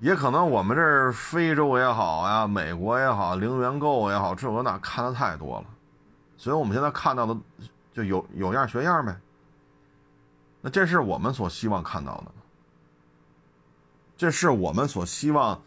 [0.00, 5.66] 也可能我们这儿非洲也好呀，美国也好，零元购也好，这个那看的太多了，
[6.36, 7.36] 所以我们现在看到的
[7.92, 9.18] 就有有样学样呗。
[10.60, 12.26] 那这是我们所希望看到的？
[14.16, 15.60] 这是我们所希望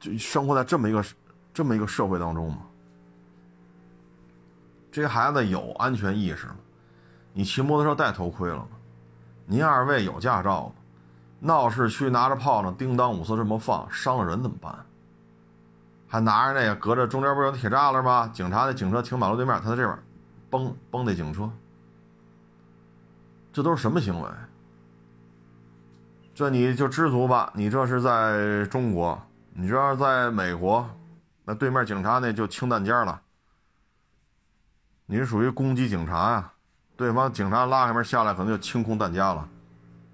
[0.00, 1.04] 就生活在这么一个
[1.54, 2.58] 这么一个社会当中吗？
[4.90, 6.56] 这些孩子有安全意识吗？
[7.32, 8.68] 你骑摩托车戴头盔了吗？
[9.50, 10.72] 您二位有驾照吗？
[11.40, 14.78] 闹市区拿着炮仗，叮当五四这么放，伤了人怎么办？
[16.06, 18.30] 还拿着那个，隔着中间不是有铁栅栏吗？
[18.34, 19.98] 警察的警车停马路对面，他在这边，
[20.50, 21.50] 崩崩那警车，
[23.50, 24.28] 这都是什么行为？
[26.34, 29.18] 这你就知足吧，你这是在中国，
[29.54, 30.86] 你这要是在美国，
[31.46, 33.22] 那对面警察那就清弹尖了，
[35.06, 36.52] 你属于攻击警察呀，
[36.98, 39.48] 对方警察拉开门下来，可能就清空弹夹了，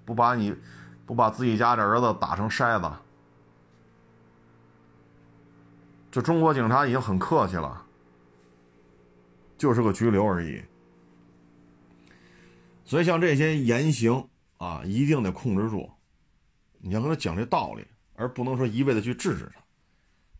[0.05, 0.55] 不把你。
[1.07, 2.91] 不把自己家的儿子打成筛子，
[6.09, 7.85] 这中国警察已经很客气了，
[9.55, 10.59] 就是个拘留而已。
[12.85, 15.87] 所以像这些言行啊，一定得控制住。
[16.79, 19.61] 你要跟他讲这道理，而不能说一味的去制止他。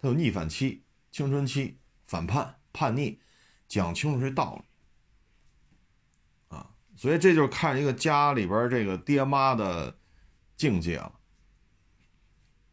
[0.02, 1.78] 他有逆反期、青春期、
[2.08, 3.22] 反叛、叛逆，
[3.68, 4.64] 讲清楚这道理。
[6.96, 9.98] 所以这就是看一个家里边这个爹妈的。
[10.58, 11.12] 境界了。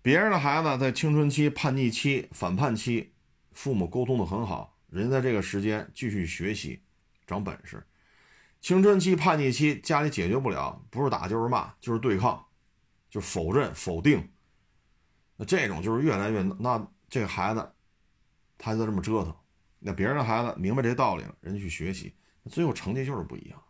[0.02, 3.12] 别人的孩子在青春期、叛逆期、反叛期，
[3.50, 6.80] 父母沟通的很好，人在这个时间继续学习，
[7.26, 7.84] 长本事。
[8.60, 12.46] 青春期、叛逆期，家里解决不了，不是打就是骂，就是对抗，
[13.10, 14.30] 就否认、否定。
[15.36, 17.68] 那这种就是越来越那这个孩子，
[18.56, 19.34] 他就这么折腾。
[19.80, 22.14] 那别人的孩子明白这道理了，人家去学习，
[22.48, 23.60] 最后成绩就是不一样。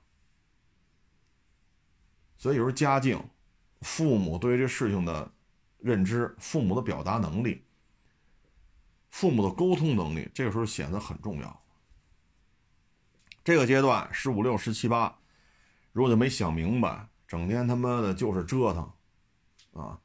[2.43, 3.23] 所以有时候家境。
[3.83, 5.33] 父母对于这事情的
[5.79, 7.65] 认知，父母的表达能力，
[9.11, 11.63] 父母的沟通能力，这个时候显得很重要。
[13.43, 15.19] 这个阶段十五六、十七八，
[15.91, 20.01] 如果就没想明白，整天他妈的就是折腾，啊，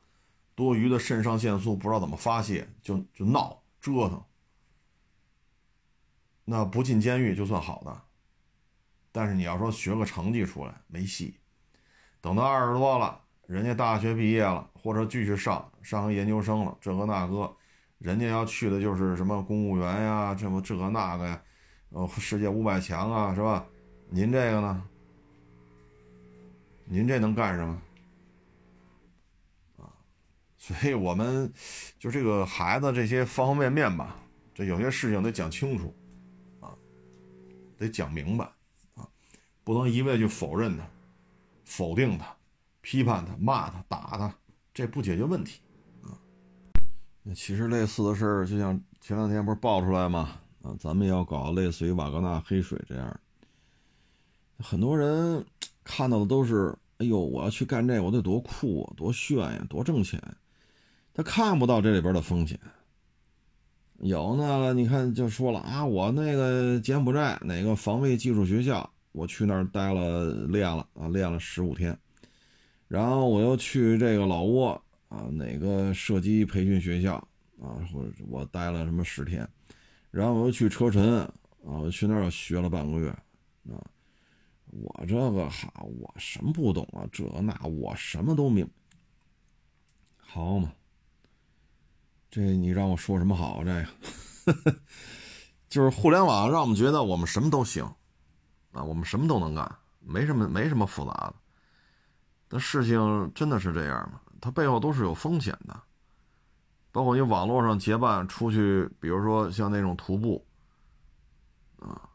[0.55, 4.23] 多余的肾上腺素不知道怎么发泄，就就闹折腾，
[6.45, 8.01] 那不进监狱就算好的。
[9.11, 11.37] 但是你要说学个成绩出来没戏，
[12.27, 13.17] 等到二十多了。
[13.45, 17.49] 人家大学毕业了，或者继续上上个研究生了，这个那个，
[17.99, 21.41] 人家要去的就是什么公务员呀，这么这个那个呀，
[21.91, 23.65] 呃，世界五百强啊，是吧？
[24.09, 24.83] 您这个呢？
[26.83, 27.81] 您这能干什么？
[30.57, 31.49] 所以我们
[31.97, 34.17] 就这个孩子这些方方面面吧，
[34.53, 35.95] 这有些事情得讲清楚
[36.59, 36.75] 啊，
[37.77, 38.43] 得讲明白
[38.95, 39.07] 啊，
[39.63, 40.83] 不能一味去否认他、
[41.67, 42.25] 否定他、
[42.79, 44.33] 批判他、骂他、打他，
[44.73, 45.59] 这不解决问题
[46.01, 46.15] 啊。
[47.35, 50.39] 其实类似的事儿，就像前两天不是爆出来吗？
[50.63, 53.19] 啊，咱们要搞类似于瓦格纳黑水这样，
[54.59, 55.45] 很多人
[55.83, 60.21] 看到的都是，哎呦，我要去干这，我得多酷啊，多炫呀，多挣钱。
[61.13, 62.57] 他看不到这里边的风险。
[63.99, 71.97] 有那个，你看就说了啊，我那个柬埔寨哪个防卫技术学校，我去那儿待了练了啊，练了十五天，
[72.87, 77.15] 然后我又去这个老挝啊，哪个射击培训学校
[77.61, 79.47] 啊，或者我待了什么十天。
[80.11, 81.31] 然后我又去车臣啊，
[81.63, 83.81] 我去那儿学了半个月啊。
[84.69, 87.07] 我这个哈，我什么不懂啊？
[87.11, 88.69] 这那我什么都明，
[90.17, 90.73] 好嘛？
[92.29, 93.63] 这你让我说什么好？
[93.63, 93.71] 这
[94.53, 94.79] 个
[95.69, 97.89] 就是互联网让我们觉得我们什么都行
[98.77, 101.35] 啊，我们什么都能干，没什么没什么复杂的。
[102.47, 104.21] 但事情真的是这样吗？
[104.39, 105.75] 它背后都是有风险的。
[106.91, 110.43] 包括你网络上结伴出去，比如说像那种徒步，
[111.77, 112.09] 啊，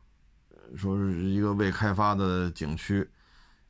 [0.77, 3.09] 说是一个未开发的景区，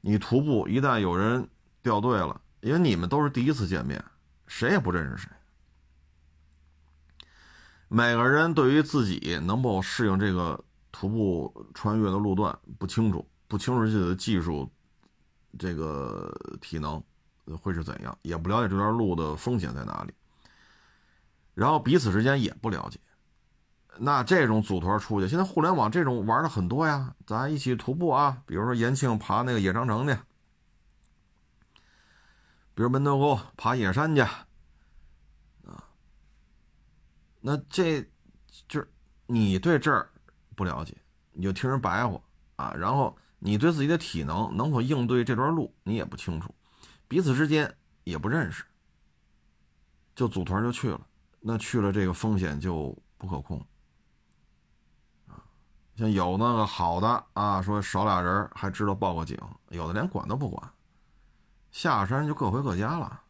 [0.01, 1.47] 你徒步一旦有人
[1.83, 4.03] 掉队了，因为你们都是第一次见面，
[4.47, 5.31] 谁也不认识谁，
[7.89, 14.71] 每个人对于自己能否适应这个徒步穿越的路段不清楚，不清楚自己的技术，
[15.59, 17.03] 这个体能
[17.61, 20.13] 会是怎样，也不了解这段路的风险在哪里。
[21.55, 23.01] 然后彼此之间也不了解，
[23.99, 30.15] 那这种组团出去，现在互联网这种玩的很多呀，咱一起徒步啊，比如说延庆爬那个野长城去，
[32.75, 35.85] 比如门头沟爬野山去，啊，
[37.41, 38.01] 那这
[38.69, 38.91] 就是
[39.27, 40.09] 你对这儿
[40.55, 40.97] 不了解，
[41.33, 42.21] 你就听人白话
[42.57, 46.55] 啊，然后你对自己的体能能否应对这段路你也不清楚，
[47.09, 48.65] 彼此之间也不认识，
[50.15, 51.01] 就组团就去了。
[51.41, 53.61] 那去了，这个风险就不可控！
[55.97, 59.37] 像有那个好的啊，说少俩人还知道报个警，
[59.71, 60.73] 有的连管都不管，
[61.71, 63.21] 下山就各回各家了。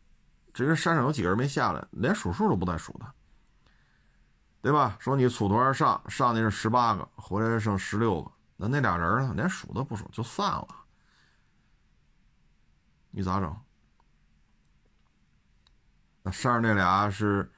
[0.52, 3.06] 至于山上有几个人没下来，连数数都不带数的，
[4.62, 4.96] 对吧？
[4.98, 10.68] 说你组团上上去是十八个，回来剩十六个，那那俩人呢，连数都不数就散了，
[13.11, 13.55] 你咋整？
[16.22, 17.51] 那山上那俩是？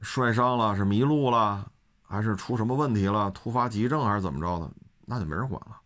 [0.00, 1.66] 摔伤了是迷路了，
[2.02, 3.30] 还是出什么问题了？
[3.30, 4.70] 突发急症还是怎么着的？
[5.06, 5.80] 那就没人管了。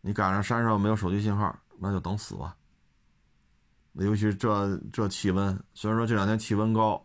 [0.00, 2.56] 你赶上山上没有手机信号，那就等死吧。
[3.92, 7.00] 尤其这这气温，虽然说这两天气温高，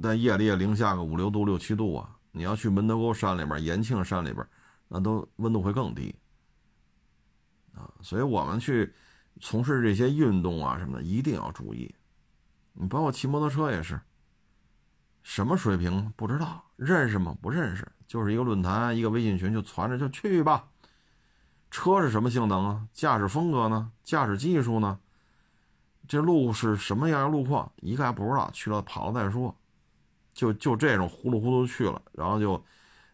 [0.00, 2.16] 但夜里也零下个五六度、六七度啊。
[2.30, 4.46] 你要去门头沟山里边、延庆山里边，
[4.86, 6.14] 那都温度会更低
[7.74, 7.90] 啊。
[8.00, 8.94] 所以我们去
[9.40, 11.92] 从事这些运动啊什么的，一定要注意。
[12.74, 14.00] 你包括骑摩托车也是。
[15.22, 17.36] 什么水平不知道，认识吗？
[17.42, 20.68] 不认识，就是一个论坛，一个微信群就传着就去吧。
[21.70, 22.88] 车是什么性能啊？
[22.94, 23.90] 驾驶风格呢？
[24.04, 24.98] 驾驶技术呢？
[26.06, 27.70] 这路是什么样的路况？
[27.82, 29.54] 一概不知道，去了跑了再说。
[30.38, 32.64] 就就这种糊里糊涂去了，然后就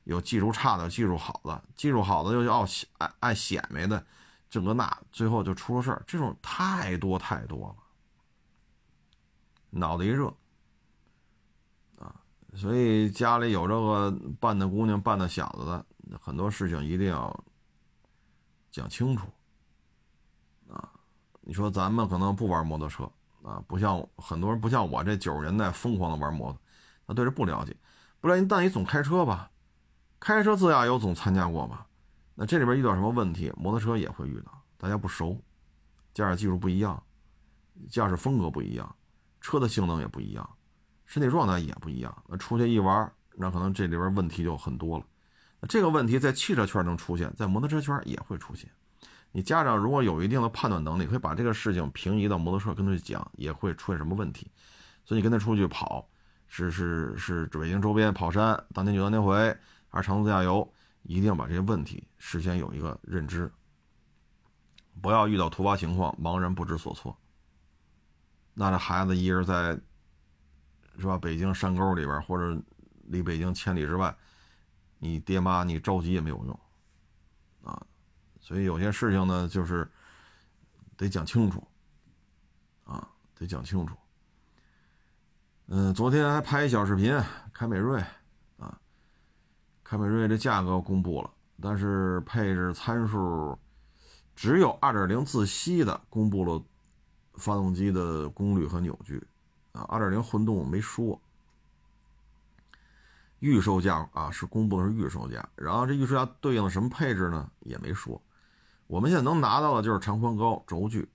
[0.03, 2.67] 有技术差的，技术好的，技术好的又要
[2.99, 4.07] 爱爱显摆的，
[4.51, 6.05] 这个那，最后就出了事儿。
[6.07, 7.77] 这种太多太多了，
[9.71, 10.27] 脑子一热。
[11.97, 12.15] 啊
[12.55, 15.87] 所以家里有这个伴的姑娘、伴的小子的，
[16.21, 17.45] 很多事情一定要
[18.71, 19.27] 讲清楚
[20.69, 20.93] 啊！
[21.41, 23.11] 你说咱们可能不玩摩托车
[23.43, 26.61] 啊，不像很多人，不像我这九十年代疯狂的玩摩托，
[27.07, 27.77] 那对这不了解。
[28.21, 29.51] 不了解，但你总开车吧，
[30.19, 31.87] 开车自驾游总参加过吧？
[32.35, 34.63] 那这里边遇到什么问题，摩托车也会遇到。
[34.79, 35.41] 大家不熟，
[36.13, 37.03] 驾驶技术不一样，
[37.89, 38.97] 驾驶风格不一样，
[39.41, 40.49] 车的性能也不一样。
[41.07, 45.05] 身体状态也不一样，那出去一玩，那可能这里边问题就很多了。
[45.61, 48.71] 那这个问题在汽车圈能出现，在摩托车圈也会出现。
[49.33, 54.51] 你家长如果有一定的判断能力，可以把这个事情平移到摩托车跟他去讲，也会出现什么问题。
[55.05, 56.09] 所以你跟他出去跑，
[56.57, 59.35] 是是是北京周边跑山，当天去当天回，
[59.89, 63.51] 还是长途自驾游，一定要把这些问题事先有一个认知，
[65.01, 67.17] 不要遇到突发情况茫然不知所措。
[68.53, 69.79] 那这孩子一人在。
[70.97, 71.19] 是吧？
[71.19, 72.57] 北京山沟里边，或者
[73.07, 74.17] 离北京千里之外，
[75.01, 76.61] 你爹妈你着急也没有用，
[77.65, 77.85] 啊，
[78.39, 79.91] 所以有些事情呢，就是
[80.97, 81.67] 得讲清楚，
[82.85, 83.97] 啊，得讲清楚。
[85.67, 87.19] 嗯，昨天还拍一小视频，
[87.53, 87.99] 凯美瑞
[88.59, 88.79] 啊，
[89.83, 93.59] 凯美瑞这价格公布了，但是配置参数
[94.37, 96.63] 只有2.0自吸的公布了
[97.37, 99.27] 发动机的功率和扭矩
[99.73, 101.19] 啊，2.0混动没说。
[103.39, 107.51] 预售价啊是公布的是预售价，然后这预售价对应的什么配置呢？
[107.61, 108.21] 也没说。
[108.87, 111.09] 我们现在能拿到的就是长宽高轴距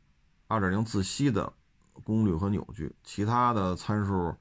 [0.47, 1.53] ，2.0自吸的
[2.03, 4.35] 功率和扭矩，其他的参数，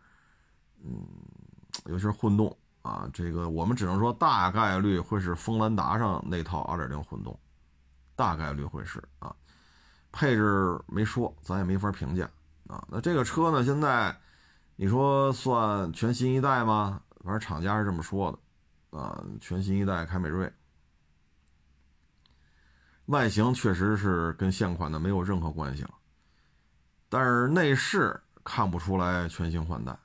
[0.82, 1.06] 嗯，
[1.86, 7.38] 尤其是混动啊，这个我们只能说大概率会是锋兰达上那套2.0混动，
[8.16, 9.34] 大概率会是啊，
[10.12, 12.28] 配置没说，咱也没法评价
[12.66, 12.86] 啊。
[12.88, 14.16] 那这个车呢，现在
[14.76, 17.02] 你说算全新一代吗？
[17.24, 20.50] 反正厂家是这么说的，啊，全新一代凯美瑞，
[23.06, 25.90] 外形确实是跟现款的没有任何关系了，
[27.08, 29.96] 但是内饰看不出来全新换代，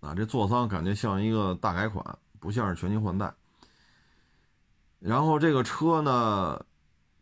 [0.00, 3.32] 啊，这座舱感觉像一个大改款，不像是全新换代。
[4.98, 6.64] 然后这个车呢，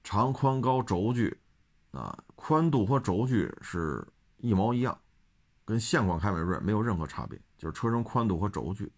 [0.02, 1.38] 长宽高轴距，
[1.92, 4.06] 啊，宽度和轴距是
[4.38, 4.98] 一毛一样，
[5.64, 8.92] 跟现款凯美瑞没有任何差别，就是车身宽度和轴距。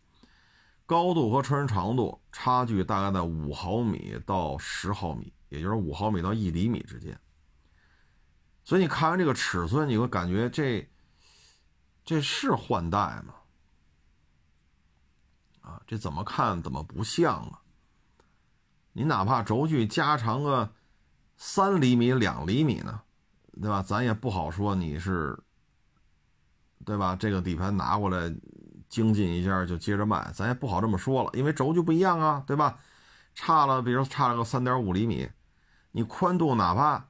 [0.87, 7.17] 高度和车身长度差距大概在五毫米到十毫米，也就是五毫米到一厘米之间。
[8.65, 10.89] 所以你看完这个尺寸，你会感觉这
[12.05, 13.35] 这是换代吗？
[15.63, 17.61] 啊，这怎么看怎么不像啊？
[18.93, 20.73] 你哪怕轴距加长个
[21.37, 23.03] 三厘米、两厘米呢，
[23.61, 23.83] 对吧？
[23.83, 25.39] 咱也不好说你是，
[26.85, 27.17] 对吧？
[27.17, 28.35] 这个底盘拿过来。
[28.89, 32.81] 精进一下就接着卖，咱也不好这么说了，因为轴距不一样啊，对吧？
[33.37, 35.31] 差了，比如差了个三点五厘米，
[35.93, 37.07] 你宽度哪怕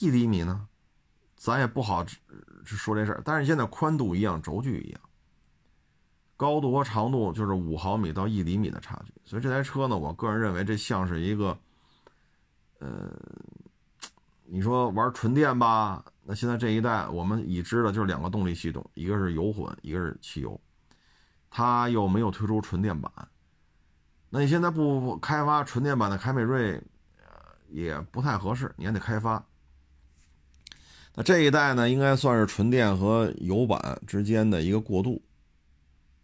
[0.00, 0.66] 一厘米呢，
[1.36, 2.04] 咱也不好
[2.64, 3.22] 说这事儿。
[3.24, 5.00] 但是现在宽度一样，轴距一样，
[6.36, 9.12] 高度和长度就是五毫米到一厘米的差距。
[9.24, 11.58] 所以这台车呢，我个人认为这像是一个，
[12.78, 13.10] 呃，
[14.44, 16.04] 你说玩纯电吧。
[16.22, 20.58] 那现在这一代，我们已知的就是两个动力系统，一个是油混，一个是汽油，
[21.50, 23.12] 它又没有推出纯电版。
[24.30, 26.82] 那你现在不开发纯电版的凯美瑞，
[27.68, 29.44] 也不太合适，你还得开发。
[31.14, 35.22] 那这一代呢，应该算是纯电和油版之间的一个过渡，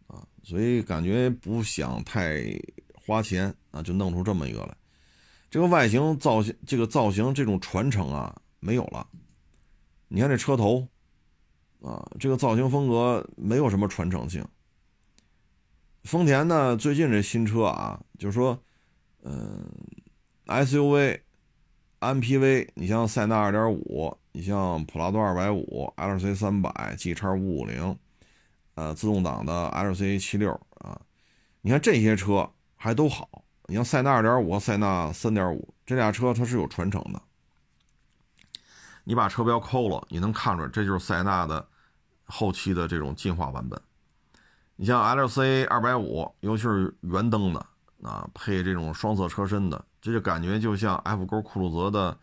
[0.08, 2.42] 啊，所以感觉不想太
[2.94, 4.76] 花钱啊，就弄出这么一个来。
[5.48, 9.06] 这个外形造型，这个造型这种传承啊，没有了。
[10.08, 10.86] 你看这车头，
[11.80, 14.44] 啊，这个造型风格没有什么传承性。
[16.02, 18.60] 丰田呢，最近这新车啊，就是说，
[19.22, 19.64] 嗯
[20.46, 21.20] ，SUV、
[22.00, 27.96] MPV，你像塞纳2.5，你像普拉多250、LC 300、G 叉550，
[28.74, 30.98] 呃，自动挡的 LC 76啊，
[31.60, 33.44] 你看这些车还都好。
[33.66, 37.22] 你像塞纳2.5和塞纳3.5这俩车，它是有传承的。
[39.04, 41.68] 你把车标抠了，你能看出来，这就是塞纳的
[42.24, 43.80] 后期的这种进化版本。
[44.76, 47.66] 你像 LC 二百五，尤其是圆灯的
[48.02, 52.18] 啊，配这种双色车身的，这就感觉就像 F 勾酷路泽的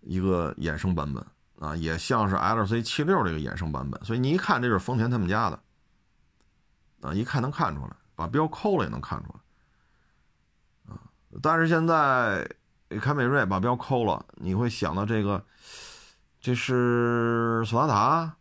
[0.00, 1.24] 一个衍生版本
[1.58, 4.04] 啊，也像是 LC 七六这个衍生版本。
[4.04, 5.60] 所以你一看，这是丰田他们家的
[7.02, 11.00] 啊，一看能看出来，把标抠了也能看出来啊。
[11.42, 12.48] 但是现在
[13.00, 15.44] 凯美瑞把标抠了，你会想到这个。
[16.42, 18.34] 这是索纳塔，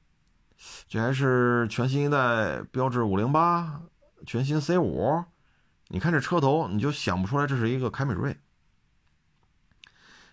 [0.88, 3.82] 这还是全新一代标致五零八，
[4.25, 5.21] 全新 C 五。
[5.89, 8.39] 你看这车头，你就想不出来这是一个凯美瑞。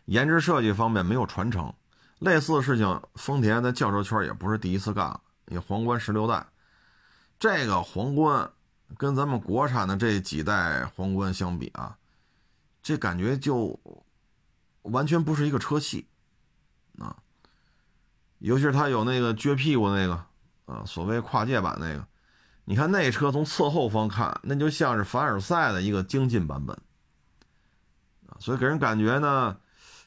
[0.06, 1.72] 颜值设计方面没有传承，
[2.18, 5.20] 类似的事情，丰田在轿车圈也不是第一次干了。
[5.44, 6.44] 你皇冠十六代，
[7.38, 8.50] 这个皇冠
[8.96, 11.96] 跟咱们国产的这几代皇冠相比啊，
[12.82, 13.78] 这感觉就
[14.82, 16.08] 完全不是一个车系
[16.98, 17.16] 啊。
[18.38, 20.14] 尤其是它有那个撅屁股那个，
[20.66, 22.06] 啊，所谓跨界版那个，
[22.64, 26.76] 你看那车从侧后方看，那就像是凡尔赛的一个精进版本，
[28.28, 29.56] 啊，所以给人感觉呢，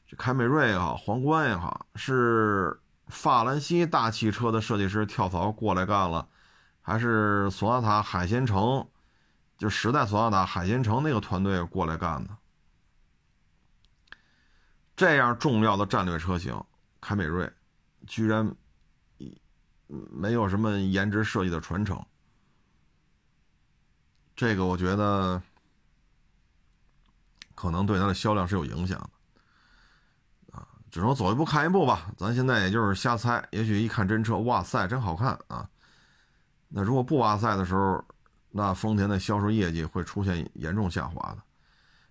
[0.10, 6.28] 这凯美瑞也好，皇冠也好，是法兰西大汽车的设计师跳槽过来干了，
[6.82, 8.90] 还是索纳塔海鲜城，
[9.56, 12.36] 就时代索纳塔海鲜城那个团队过来干的？
[14.96, 16.60] 这样重要的战略车型，
[17.00, 17.48] 凯美瑞。
[18.08, 18.52] 居然，
[19.88, 22.04] 没有什么颜值设计的传承，
[24.36, 25.40] 这个我觉得
[27.54, 29.10] 可能对它的销量是有影响的，
[30.92, 32.12] 只能走一步看一步吧。
[32.18, 35.68] 咱现在也就是瞎猜，也许一看真车，哇塞，真好看啊！
[36.68, 38.04] 那如果不哇塞的时候，
[38.52, 41.38] 那丰田的销售业绩会出现严重下滑的，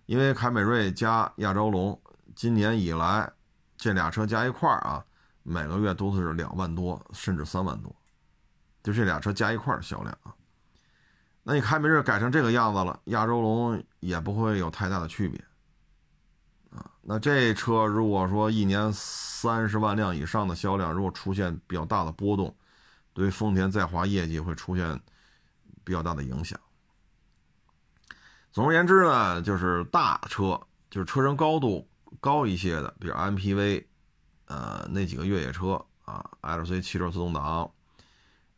[0.05, 1.99] 因为凯美瑞加亚洲龙
[2.35, 3.29] 今年以来
[3.77, 5.03] 这俩车加一块儿啊，
[5.43, 7.95] 每个月都是两万多甚至三万多，
[8.83, 10.33] 就这俩车加一块儿销量啊。
[11.43, 15.41] 那你凯美瑞改成这个样子了，亚洲龙也不会有太大的区别。
[17.11, 22.55] 那这车如果说一年三十万辆以上的销量，如果出现比较大的波动，
[23.13, 25.01] 对于丰田在华业绩会出现
[25.83, 26.59] 比较大的影响。
[28.51, 31.89] 总而言之呢，就是大车，就是车身高度
[32.19, 33.85] 高一些的，比如 MPV，
[34.45, 37.71] 呃，那几个越野车啊，LC 汽车自动挡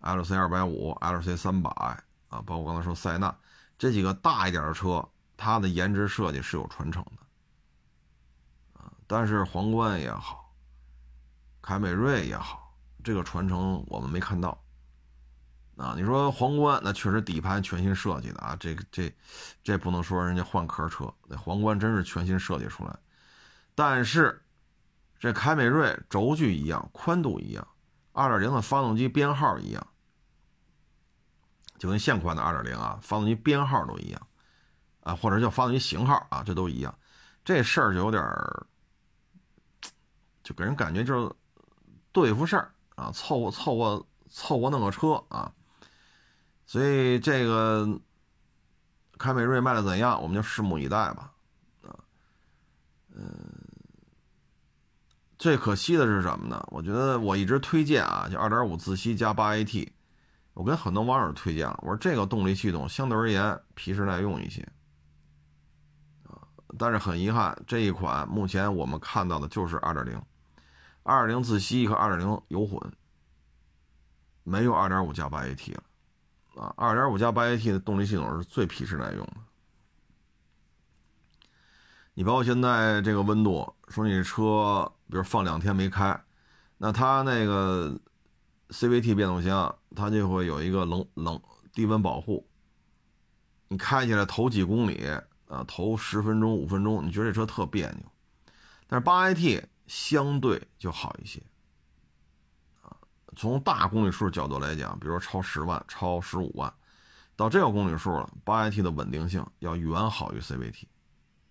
[0.02, 1.72] ，LC 二百五，LC 三百
[2.28, 3.34] 啊，包括刚才说塞纳
[3.80, 7.24] 这几个大一点的车，它的颜值设计是有传承的，
[9.12, 10.56] 但是皇冠也好，
[11.62, 14.58] 凯美瑞也好，这个传承我们没看到。
[15.76, 19.14] 啊，你说皇冠那确实底盘全新设计的啊，这个这
[19.62, 22.98] 这不能说人家换壳车，那皇冠真是全新设计出来。
[23.76, 24.42] 但是
[25.20, 27.68] 这凯美瑞轴距一样，宽度一样
[28.14, 29.86] ，2.0的发动机编号一样，
[31.78, 34.28] 就跟现款的2.0啊，发动机编号都一样
[35.02, 36.98] 啊，或者叫发动机型号啊，这都一样。
[37.44, 38.68] 这事儿就有点儿
[40.44, 41.32] 就给人感觉就是
[42.12, 45.52] 对付事儿啊，凑合凑合凑合弄个车啊。
[46.66, 47.88] 所以这个
[49.18, 51.32] 凯美瑞卖的怎样，我们就拭目以待吧。
[51.84, 51.94] 啊，
[53.14, 53.28] 嗯，
[55.38, 56.66] 最可惜的是什么呢？
[56.72, 59.90] 我觉得我一直推荐啊，就2.5自吸加 8AT。
[60.54, 64.68] 我跟很多网友推荐了，我说这个动力系统相对而言皮实耐用一些。
[66.78, 69.76] 但是很遗憾，这一款目前我们看到的就是
[71.04, 72.80] 2.0自吸和2.0油混，
[74.44, 75.84] 没有2.5加 8AT 了。
[76.56, 79.38] 啊，二点五加八 AT 的动力系统是最皮实耐用的。
[82.14, 86.22] 你包括现在这个温度，说你车比如放两天没开，
[86.78, 87.98] 那它那个
[88.68, 91.42] CVT 变速箱它就会有一个冷冷
[91.72, 92.46] 低温保护。
[93.70, 95.08] 你开起来头几公里
[95.48, 98.12] 啊，头十分钟五分钟，你觉得这车特别扭，
[98.88, 101.44] 但是八 AT 相对就好一些。
[103.36, 106.74] 从大公里数角度来讲，比如说超十万、超十五万，
[107.36, 110.86] 到这个公里数了，八 AT 的稳定性要远好于 CVT，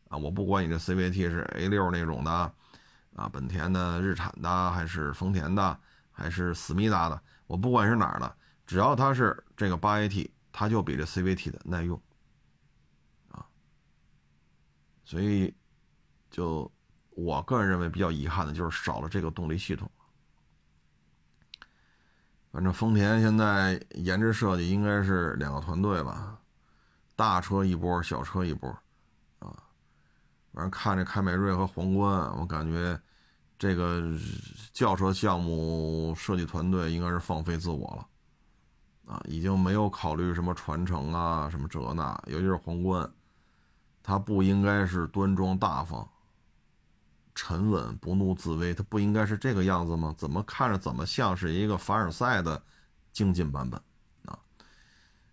[0.09, 2.31] 啊，我不管你这 CVT 是 A 六那种的，
[3.15, 5.79] 啊，本田的、日产的，还是丰田的，
[6.11, 8.37] 还是思密达的，我不管是哪儿的，
[8.67, 12.01] 只要它是这个八 AT，它就比这 CVT 的耐用，
[13.29, 13.47] 啊，
[15.05, 15.55] 所以
[16.31, 16.71] 就
[17.25, 19.91] 我个人认为比较遗憾的就是少了这个动力系统。
[22.53, 26.39] 反正丰田现在研制设计应该是两个团队吧，
[27.15, 28.69] 大车一波，小车一波，
[29.39, 29.55] 啊，
[30.53, 33.01] 反正看这凯美瑞和皇冠，我感觉
[33.57, 34.03] 这个
[34.73, 43.09] 轿车项目设计团队应该是放飞自我了，啊，已经没有考虑什么传承啊，什么这那，尤其是皇冠，
[44.03, 46.09] 它不应该是端庄大方。
[47.43, 50.15] 沉稳不怒自威，它不应该是这个样子吗？
[50.19, 52.63] 怎么看着怎么像是一个凡尔赛的
[53.15, 53.81] 精进版本
[54.27, 54.39] 啊？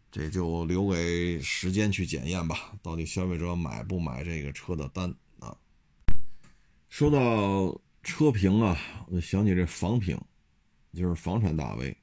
[0.09, 2.71] 这就留给时间去检验吧。
[2.81, 5.53] 到底消费者买不买这个车的单啊？
[6.87, 8.77] 说到车评啊，
[9.07, 10.17] 我就想起这房评，
[10.93, 11.97] 就是房产大 V。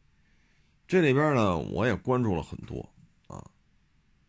[0.86, 2.86] 这里边呢，我也关注了很多
[3.26, 3.42] 啊。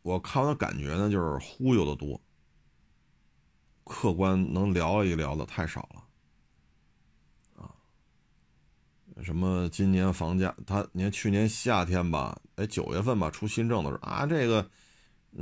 [0.04, 2.20] 我看完的感觉呢，就是忽悠的多。
[3.86, 7.72] 客观能聊一聊的太少了，啊，
[9.22, 14.68] 什么今年房价，他你看去年夏天吧，哎九月份吧出新政的时候啊，这个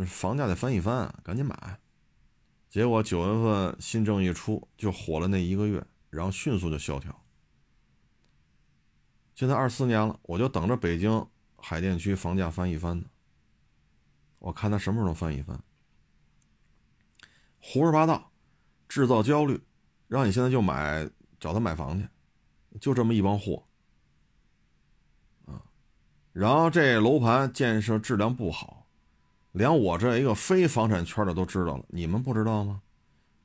[0.05, 1.79] 房价得翻一番，赶紧买。
[2.69, 7.23] 结果九月份新政一出，就火了那一个月，然后迅速就萧条。
[9.35, 11.25] 现在二四年了，我就等着北京
[11.55, 13.05] 海淀区房价翻一番呢。
[14.39, 15.63] 我看他什么时候翻一番，
[17.61, 18.32] 胡说八道。
[18.93, 19.59] 制造焦虑，
[20.07, 22.07] 让你现在就买找他买房去，
[22.79, 23.63] 就这么一帮货
[25.47, 25.57] 啊！
[26.31, 28.85] 然后这楼盘建设质量不好，
[29.51, 32.83] 连我这一个非房产圈的都知道了，你们不知道吗？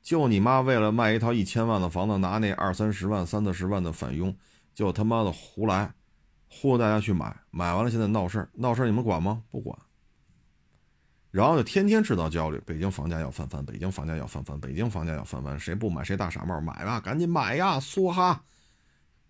[0.03, 4.31] 就你妈为了卖一套一千万的房子，拿那二三十万、三四十万的返佣，
[4.75, 5.91] 就他妈的胡来，
[6.47, 9.41] 忽悠大家去买，买完了现在闹事闹事你们管吗？
[9.49, 9.75] 不管。
[11.31, 18.41] 然后就天天制造焦虑，北京房价要翻番，北京房价要翻番，北京房价要翻番，谁不买谁大傻帽，买吧，赶紧买呀，梭哈！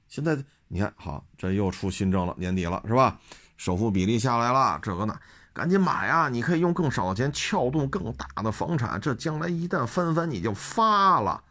[0.08, 0.38] 现在
[0.70, 3.20] 你看好，这又出新政了，年底了是吧？
[3.58, 5.20] 首付比例下来了，这个那
[5.52, 6.30] 赶紧买呀！
[6.30, 11.44] 你可以用更少的钱撬动更大的房产，这将来一旦翻番你就发了。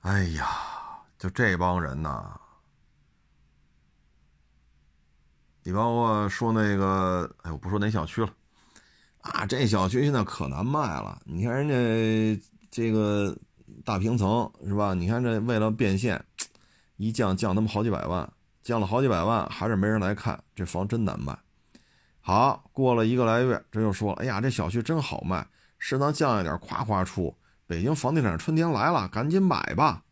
[0.00, 0.48] 哎呀，
[1.16, 2.40] 就这帮人呐！
[5.66, 8.32] 你包括说那个，哎，我不说哪小区了，
[9.20, 11.20] 啊，这小区现在可难卖了。
[11.24, 12.40] 你看人家
[12.70, 13.36] 这个
[13.84, 14.94] 大平层是吧？
[14.94, 16.24] 你看这为了变现，
[16.98, 21.36] 一降降他妈好几百万，降了好几百万，还是没人来看，这房真难卖。
[22.20, 25.44] 好，过了一个来月，这又说了，哎呀，这小区真好卖，
[25.80, 27.36] 适当降一点，夸夸出。
[27.66, 30.04] 北京房地产春天来了，赶紧买吧。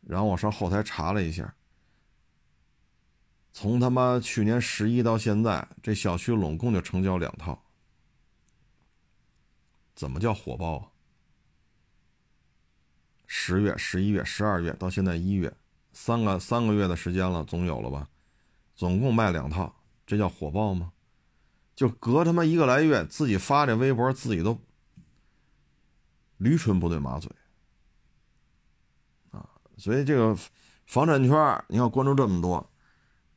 [0.00, 1.52] 然后我上后台查了一下。
[3.52, 7.62] 从他妈去年十一到现在，这小区拢共就成交两套，
[9.94, 10.86] 怎么叫火爆啊？
[13.26, 15.52] 十月、十一月、十二月到现在一月，
[15.92, 18.08] 三个三个月的时间了，总有了吧？
[18.74, 19.74] 总共卖两套，
[20.06, 20.92] 这叫火爆吗？
[21.74, 24.58] 就隔他妈一个来月，自己发这微博，自己都
[26.36, 27.30] 驴唇不对马嘴
[29.32, 29.48] 啊！
[29.76, 30.36] 所以这个
[30.86, 32.69] 房产圈，你要关注这么多。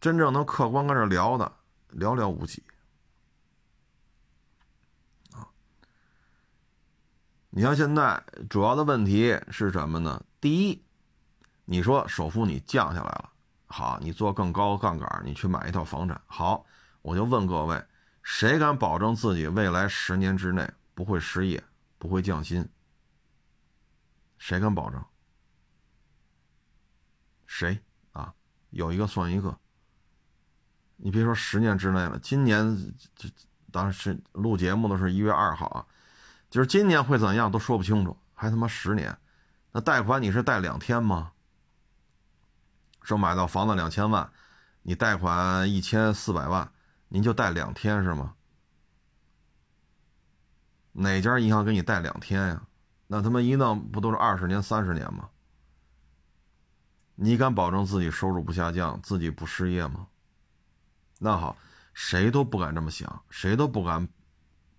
[0.04, 1.49] 真正能客观跟这聊的
[1.93, 2.62] 寥寥无几
[5.32, 5.47] 啊！
[7.49, 10.22] 你像现在主要的问题是什么呢？
[10.41, 10.84] 第一，
[11.64, 13.32] 你说首付你降下来了，
[13.68, 16.66] 好，你做更高杠杆，你去买一套房产，好，
[17.01, 17.82] 我就问各位，
[18.24, 21.64] 谁敢保证自己未来十年之内不会失业、
[21.97, 22.68] 不会降薪？
[24.38, 25.01] 谁敢保证？
[27.45, 27.82] 谁
[28.12, 28.34] 啊？
[28.72, 29.58] 有一个算一个。
[31.06, 33.28] 你别说十年之内了，今年这
[33.74, 35.86] 当时录节目的是一月二号啊，
[36.49, 39.18] 就是今年会怎样都说不清楚，还他妈十年，
[39.74, 41.34] 那贷款你是贷两天吗？
[43.01, 44.32] 说买到房子两千万，
[44.84, 46.72] 你贷款一千四百万，
[47.10, 48.36] 您就贷两天是吗？
[50.93, 52.64] 哪家银行给你贷两天呀？
[53.08, 55.28] 那他妈一弄不都是二十年、三十年吗？
[57.16, 60.08] 你敢保证自己收入不下降，自己不失业吗？
[61.24, 61.55] 那好，
[61.93, 64.05] 谁都不敢这么想，谁都不敢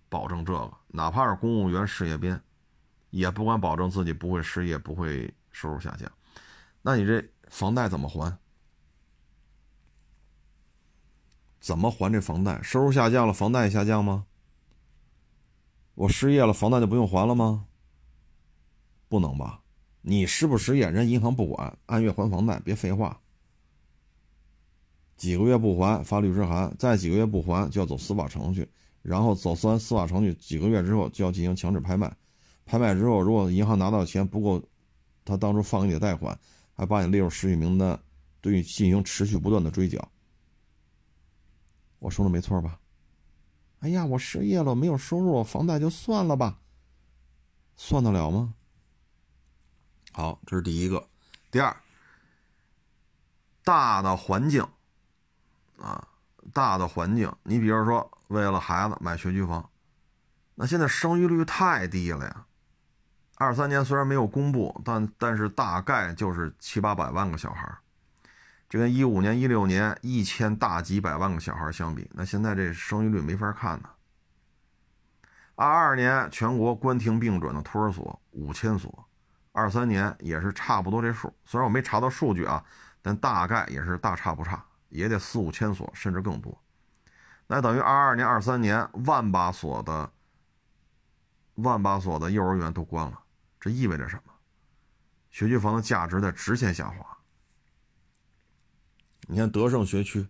[0.09, 2.39] 保证这个，哪怕是公务员事业编，
[3.09, 6.07] 也不敢保证自己不会失业，不会收入下降。
[6.83, 8.37] 那你这房贷怎么还？
[11.59, 12.61] 怎么还这房贷？
[12.61, 14.27] 收入下降了，房贷下降吗？
[15.95, 17.65] 我失业了，房贷就不用还了吗？
[19.09, 19.63] 不能吧？
[20.01, 23.19] 你失不失业，人银行不管，按月还房贷，别废话。
[25.17, 28.67] 几个月不还发律师函，再几个月不还就要走司法程序，
[29.01, 32.15] 然后走完司法程序几个月之后就要进行强制拍卖，
[32.65, 34.61] 拍卖之后如果银行拿到钱不够，
[35.23, 36.37] 他当初放给你的贷款，
[36.73, 37.99] 还把你列入失信名单，
[38.41, 40.11] 对你进行持续不断的追缴。
[41.99, 42.79] 我说的没错吧？
[43.79, 46.59] 哎呀，我失业了，没有收入，房贷就算了吧，
[47.75, 48.53] 算得了吗？
[50.11, 51.07] 好，这是第一个，
[51.51, 51.75] 第二，
[53.63, 54.67] 大的环境。
[55.79, 56.07] 啊，
[56.53, 59.69] 大的环境，你比如说，为了孩子买学区房，
[60.55, 62.45] 那现在生育率太低了呀。
[63.37, 67.69] 二三年虽然没有公布，但但是大概就是七八百万个小孩
[68.69, 73.89] 这跟一五年、一六年一千大几百万个小孩相比，那现在这生育率没法看呢。
[75.55, 79.07] 二二年全国关停并转的托儿所五千所，
[79.51, 82.63] 二三年也是差不多这数，虽然我没查到数据啊，
[83.01, 84.65] 但大概也是大差不差。
[84.95, 86.57] 也得四五千所，甚至更多。
[87.47, 90.11] 那等于二二年、二三年万把所的
[91.55, 93.19] 万把所的幼儿园都关了，
[93.59, 94.33] 这意味着什么？
[95.29, 97.17] 学区房的价值在直线下滑。
[99.27, 100.27] 你看德胜学区，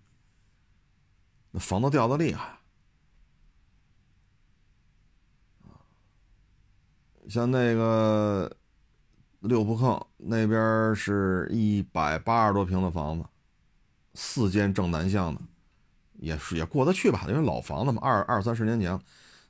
[1.51, 2.57] 那房子掉的厉害
[7.27, 8.55] 像那个
[9.39, 13.25] 六铺炕那边是一百八十多平的房子。
[14.15, 15.41] 四间正南向的，
[16.13, 18.99] 也是也过得去吧，因为老房子嘛，二二三十年前，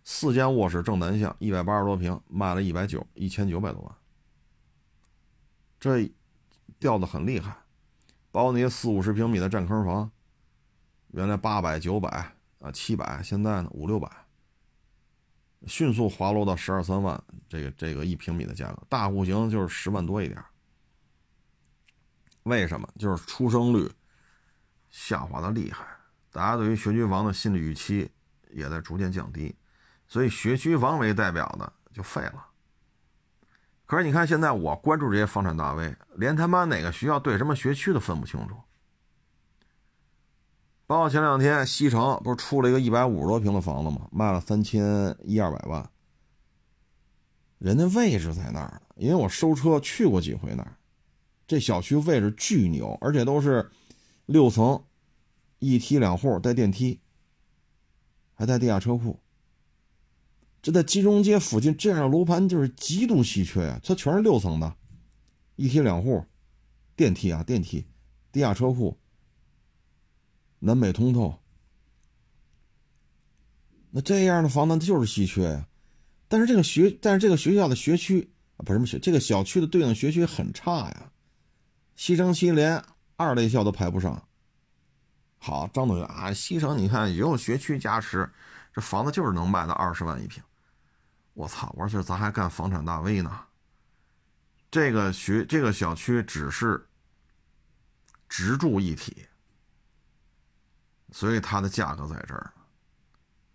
[0.04, 3.96] 四间卧室正南向，一百八十多平，卖了一百九，一千九百多万，
[5.80, 6.12] 这
[6.80, 7.56] 掉的很厉害。
[8.32, 10.12] 包括那些四五十平米的占坑房，
[11.12, 14.10] 原来八百九百啊七百，现在呢五六百，
[15.68, 20.44] 迅速滑落到十二三万，这个这个一平米的价格，大户型就是十万多一点。
[22.44, 22.90] 为什么？
[22.98, 23.90] 就是出生率。
[24.96, 25.86] 下滑的厉害，
[26.32, 28.10] 大家对于学区房的心理预期
[28.50, 29.54] 也在逐渐降低，
[30.08, 32.46] 所以学区房为代表的就废了。
[33.86, 38.56] 可是你看现在我关注这些房产大 V，连他妈哪个学校对什么学区都分不清楚，
[40.88, 44.08] 包括前两天西城不是出了一个一百五十多平的房子吗？
[44.14, 45.90] 卖了三千一二百万。
[47.60, 50.78] 人家位置在那儿，因为我收车去过几回那儿，
[51.46, 53.70] 这小区位置巨牛，而且都是
[54.26, 54.84] 六层，
[55.60, 57.00] 一梯两户带电梯，
[58.34, 59.20] 还带地下车库。
[60.62, 64.76] 这在金融街附近这样的楼盘就是极度稀缺呀，它全是六层的，
[65.56, 66.26] 一梯两户，
[66.96, 67.86] 电梯啊电梯，
[68.32, 68.98] 地下车库，
[70.60, 71.40] 南北通透。
[73.92, 75.68] 那这样的房子它就是稀缺呀。
[76.28, 81.12] 但是这个学，但是这个学校的学区啊，不是什么学，这个小区的对应学区很差呀。
[81.96, 82.84] 西城西联
[83.16, 84.22] 二类校都排不上。
[85.38, 88.30] 好，张总啊，西城你看也有学区加持，
[88.74, 90.44] 这房子就是能卖到二十万一平。
[91.34, 91.72] 我操！
[91.78, 93.42] 我说咱还干房产大 V 呢。
[94.72, 96.86] 这个学这个小区只是
[98.28, 99.26] 直住一体，
[101.12, 102.52] 所以它的价格在这儿。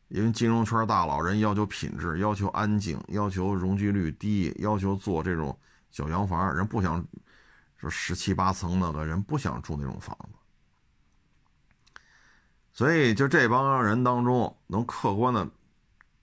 [0.08, 5.58] 因为金融圈大佬人要求品质，要求安静，要求容积率低，要求做这种
[5.90, 7.04] 小洋房，人不想
[7.80, 10.38] 说十七八层那个人不想住那种房子。
[12.72, 15.48] 所以就这帮人当中，能客观的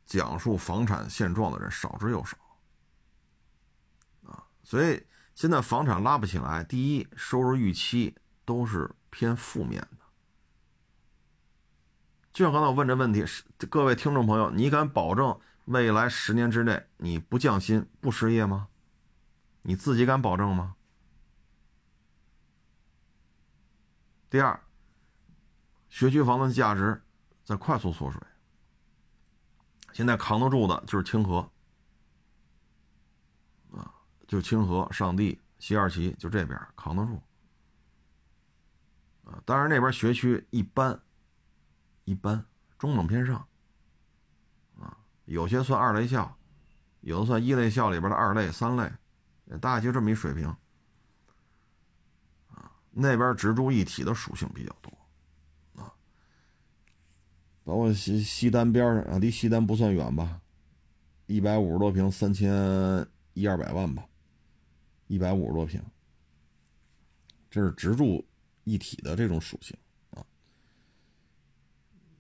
[0.05, 2.37] 讲述房产现状的人少之又少。
[4.25, 5.05] 啊，所以
[5.35, 9.97] 现在房产拉不起来，第一收入预期都是偏负面的。
[12.31, 13.25] 就像刚才我问这问题，
[13.69, 18.69] 各位听众朋友，你敢保证未来十年之内你不降薪、不失业吗？
[19.63, 20.76] 你自己敢保证吗？
[24.29, 24.59] 第二，
[25.89, 27.01] 学区房的价值
[27.43, 28.21] 在快速缩水，
[29.93, 31.49] 现在扛得住的就是清河，
[33.71, 33.93] 啊，
[34.27, 37.21] 就清河、上地、西二旗，就这边扛得住，
[39.23, 40.99] 啊，当然那边学区一般。
[42.09, 42.45] 一般，
[42.79, 43.45] 中等偏上，
[44.79, 46.37] 啊，有些算二类校，
[47.01, 48.89] 有的算一类校里边的二类、三类，
[49.59, 50.55] 大概就这么一水平，
[52.99, 54.91] 那边直住一体的属性比较多，
[55.79, 55.93] 啊，
[57.63, 60.41] 包括西西单边上啊，离西单不算远吧，
[61.27, 62.51] 一百五十多平，三千
[63.33, 64.03] 一二百万吧，
[65.05, 65.79] 一百五十多平，
[67.51, 68.25] 这是直住
[68.63, 69.77] 一体的这种属性
[70.09, 70.25] 啊。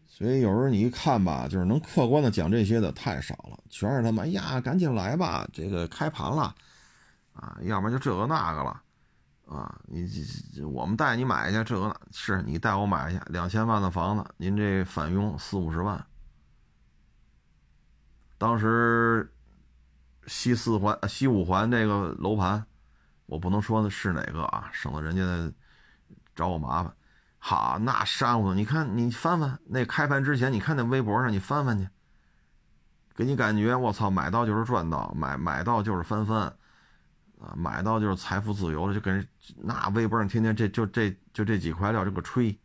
[0.05, 6.55] 所以有时候你一看吧，就是能客观的讲这些的太少了，全是他妈呀，赶紧来吧，这个开盘了，
[7.33, 8.83] 啊，要不然就这个那个了，
[9.47, 10.21] 啊，你这
[10.55, 16.05] 这我们带你买去，这个是你带我买去，两千万的房子，您这返佣四五十万。
[18.37, 19.33] 当时
[20.27, 22.65] 西四环、西五环这个楼盘，
[23.25, 25.55] 我不能说的是哪个啊，省得人家
[26.35, 26.93] 找我麻烦。
[27.39, 31.87] 好，那山乎的，你看你翻翻那开盘之前，你看那微博上，你翻翻去，
[33.15, 36.53] 给你感觉我操，买到就是赚到，买买到就是翻番，
[37.39, 39.27] 啊，买到就是财富自由了，就跟
[39.57, 42.57] 那微博上天天这就这就这几块料就个吹。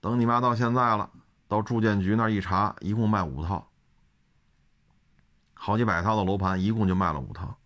[0.00, 1.10] 等你妈到现在了，
[1.48, 3.70] 到住建局那一查，一共卖五套，
[5.54, 7.56] 好几百套的楼盘，一共就卖了五套，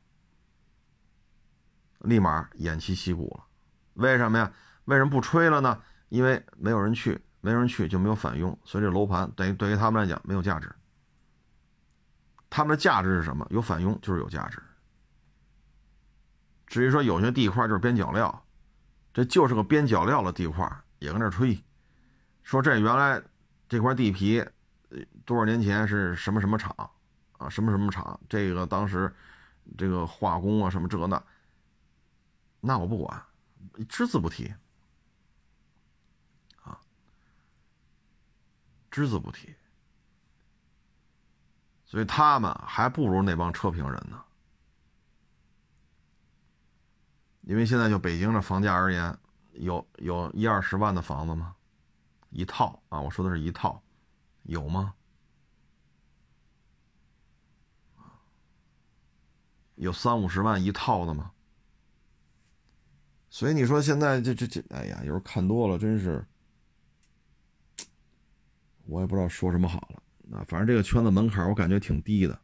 [1.99, 3.45] 立马偃旗息鼓了，
[3.95, 4.53] 为什么呀？
[4.85, 5.81] 为什么不吹了呢？
[6.09, 10.74] 因为没有人去，没人去就没有返佣，所以这楼盘等于对于他们来讲没有价值。
[12.49, 13.47] 他们的价值是什么？
[13.51, 14.61] 有返佣就是有价值。
[16.71, 18.47] 至于说有些地块就是边角料，
[19.12, 20.66] 这就是个边角料的地块，
[21.01, 21.62] 也跟那吹，
[22.45, 23.21] 说这原来
[23.68, 24.43] 这块地皮
[25.27, 26.75] 多少年前是什么什么厂
[27.33, 29.12] 啊，什么什么厂，这个当时
[29.77, 31.21] 这个化工啊什么这那，
[32.61, 33.21] 那我不管，
[33.89, 34.55] 只字不提。
[38.93, 39.55] 只字不提，
[41.85, 44.21] 所以他们还不如那帮车评人呢。
[47.43, 49.16] 因为现在就北京的房价而言，
[49.53, 51.55] 有有一二十万的房子吗？
[52.30, 53.82] 一套啊，我说的是一套，
[54.45, 54.95] 有吗？
[59.74, 61.32] 有三五十万一套的吗？
[63.30, 66.24] 所以你说现在这这这，哎呀，有时候看多了，真是。
[68.86, 72.34] 我也不知道说什么好了啊，反正这个圈子门槛我感觉挺低的，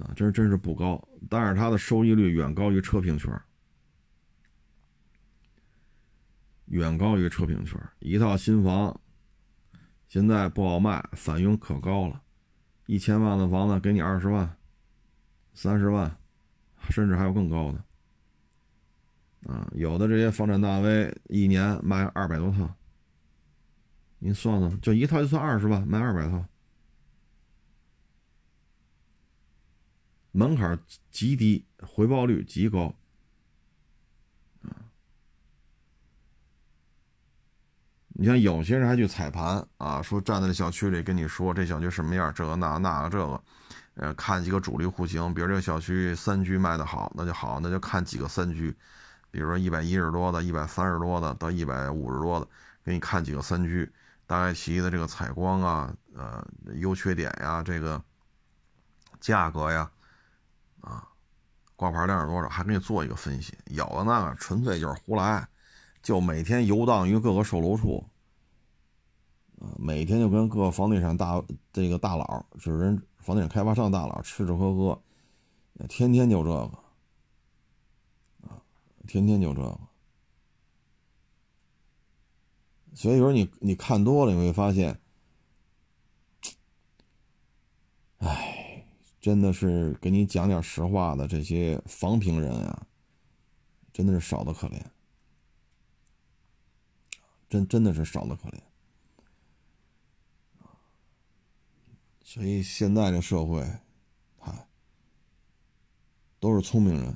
[0.00, 3.30] 啊，真真是不高，但是它的收益率远高于车评圈，
[6.72, 7.78] 远高于车评圈。
[8.00, 8.98] 一套新房
[10.08, 12.22] 现在不好卖，返佣可高了，
[12.86, 14.56] 一千万的房子给你二十万、
[15.52, 16.18] 三十万，
[16.88, 17.84] 甚至还有更高的，
[19.52, 22.74] 啊，有的这些房产大 V 一年卖二百多套。
[24.18, 26.42] 您算算，就一套就算二十万，卖二百套，
[30.30, 30.78] 门槛
[31.10, 32.94] 极低，回报率极高。
[38.22, 43.42] 你像有些人还去踩盘啊，说站在小区里跟你说这小区什么样，这个那那个这个，
[43.94, 48.72] 呃，看几个主力户型，比如这个小区三居卖的好，那就好，那就看几个三居，
[49.32, 52.46] 比如说一百一十多的、一百三十多的到一百五十多的，
[52.84, 53.90] 给你看几个三居，
[54.24, 56.46] 大概其的这个采光啊，呃，
[56.76, 58.00] 优缺点呀，这个
[59.18, 59.90] 价格呀，
[60.80, 61.02] 啊，
[61.74, 63.52] 挂牌量是多少，还给你做一个分析。
[63.66, 65.44] 有的那个纯粹就是胡来，
[66.04, 68.08] 就每天游荡于各个售楼处。
[69.78, 71.42] 每天就跟各房地产大
[71.72, 75.02] 这个大佬，就是人房地产开发商大佬吃吃喝喝，
[75.88, 76.60] 天天就这个，
[78.48, 78.62] 啊，
[79.06, 79.80] 天天就这个。
[82.94, 85.00] 所以有时候你你看多了，你会发现，
[88.18, 88.86] 哎，
[89.20, 92.86] 真的是给你讲点实话的这些房评人啊，
[93.92, 94.82] 真的是少的可怜，
[97.48, 98.60] 真真的是少的可怜。
[102.32, 103.62] 所以现在这社会，
[104.38, 104.66] 嗨，
[106.40, 107.14] 都是聪明人，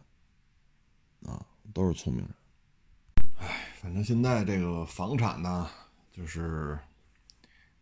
[1.25, 1.43] 啊，
[1.73, 2.35] 都是聪明人。
[3.39, 5.71] 哎，反正现在这个房产呢，
[6.13, 6.79] 就是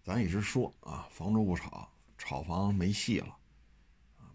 [0.05, 3.37] 咱一直说啊，房住不炒，炒房没戏了，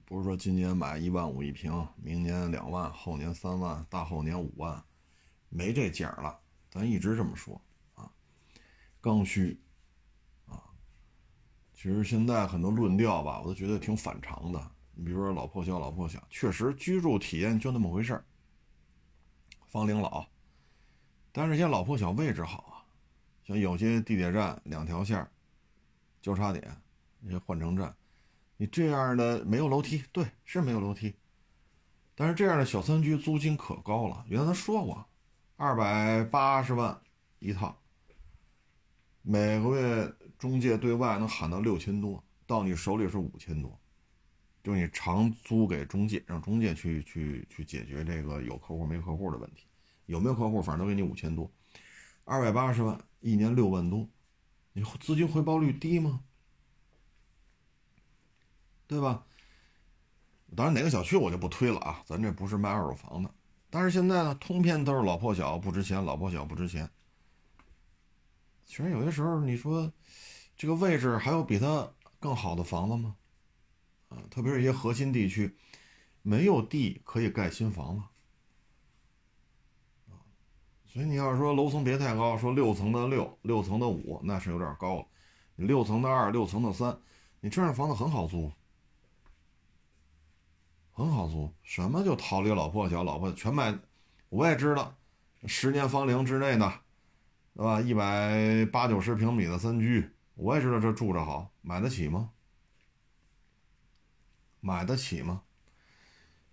[0.04, 4.84] 不是说今年买一万五一平，明年两万，后年三万，大后年五万，
[5.48, 6.38] 没这景了。
[6.70, 7.62] 咱一直这么说
[7.96, 8.12] 啊，
[9.00, 9.58] 刚需。
[11.82, 14.72] 其实现在很多论调吧，我都觉得挺反常的。
[14.96, 18.26] 你比如说老破小，老破小，确实居住体验就那么回事儿，
[19.66, 20.28] 房龄老。
[21.32, 22.84] 但是些老破小位置好啊，
[23.46, 25.26] 像有些地铁站两条线
[26.22, 26.70] 交叉点，
[27.22, 27.96] 那些换乘站，
[28.58, 31.16] 你这样的没有楼梯，对，是没有楼梯。
[32.14, 35.08] 但是这样的小三居租金可高了，原来他说过，
[35.56, 37.00] 二百八十万
[37.40, 37.74] 一套，
[39.22, 40.14] 每个月。
[40.40, 43.78] 中介对外能喊到六千多，到你手里是五千多，
[44.64, 49.66] 就你长租给中介，让中介去去去解决这个有客户没客户的问题，
[50.06, 51.52] 有没有客户，反正都给你五千多，
[52.24, 54.08] 二百八十万一年六万多，
[54.72, 56.22] 你资金回报率低吗？
[58.88, 59.26] 对吧？
[60.56, 63.30] 当然哪个小区我就不推了啊，咱这不是卖二手房的，
[63.70, 66.90] 但是现在呢，通篇都是老破小不值钱，老破小不值钱。
[68.66, 69.92] 其实有些时候你说。
[70.60, 71.90] 这个位置还有比它
[72.20, 73.16] 更好的房子吗？
[74.10, 75.56] 啊，特别是一些核心地区，
[76.22, 78.04] 没有地可以盖新房子，
[80.86, 85.06] 所以你要是说楼层别太高，说六层的六，六层的五，那是有点高了。
[85.56, 87.00] 你六层的二，六层的三，
[87.40, 88.52] 你这样房子很好租，
[90.92, 91.50] 很好租。
[91.64, 93.80] 什么就逃离老破小，老破全卖，
[94.28, 94.94] 我也知道，
[95.46, 96.82] 十年房龄之内的，
[97.56, 97.80] 对吧？
[97.80, 100.10] 一百八九十平米的三居。
[100.40, 102.32] 我也知道这住着好，买得起吗？
[104.62, 105.42] 买得起吗？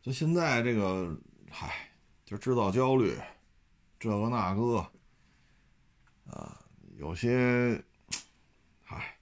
[0.03, 1.17] 就现在这个，
[1.49, 1.93] 嗨，
[2.25, 3.17] 就制造焦虑，
[4.01, 4.79] 这个那个，
[6.29, 6.61] 啊，
[6.97, 7.81] 有些，
[8.83, 9.17] 嗨，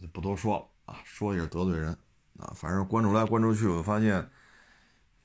[0.00, 1.88] 就不多说了啊，说也是得罪人
[2.38, 2.52] 啊。
[2.54, 4.30] 反正关注来关注去，我发现，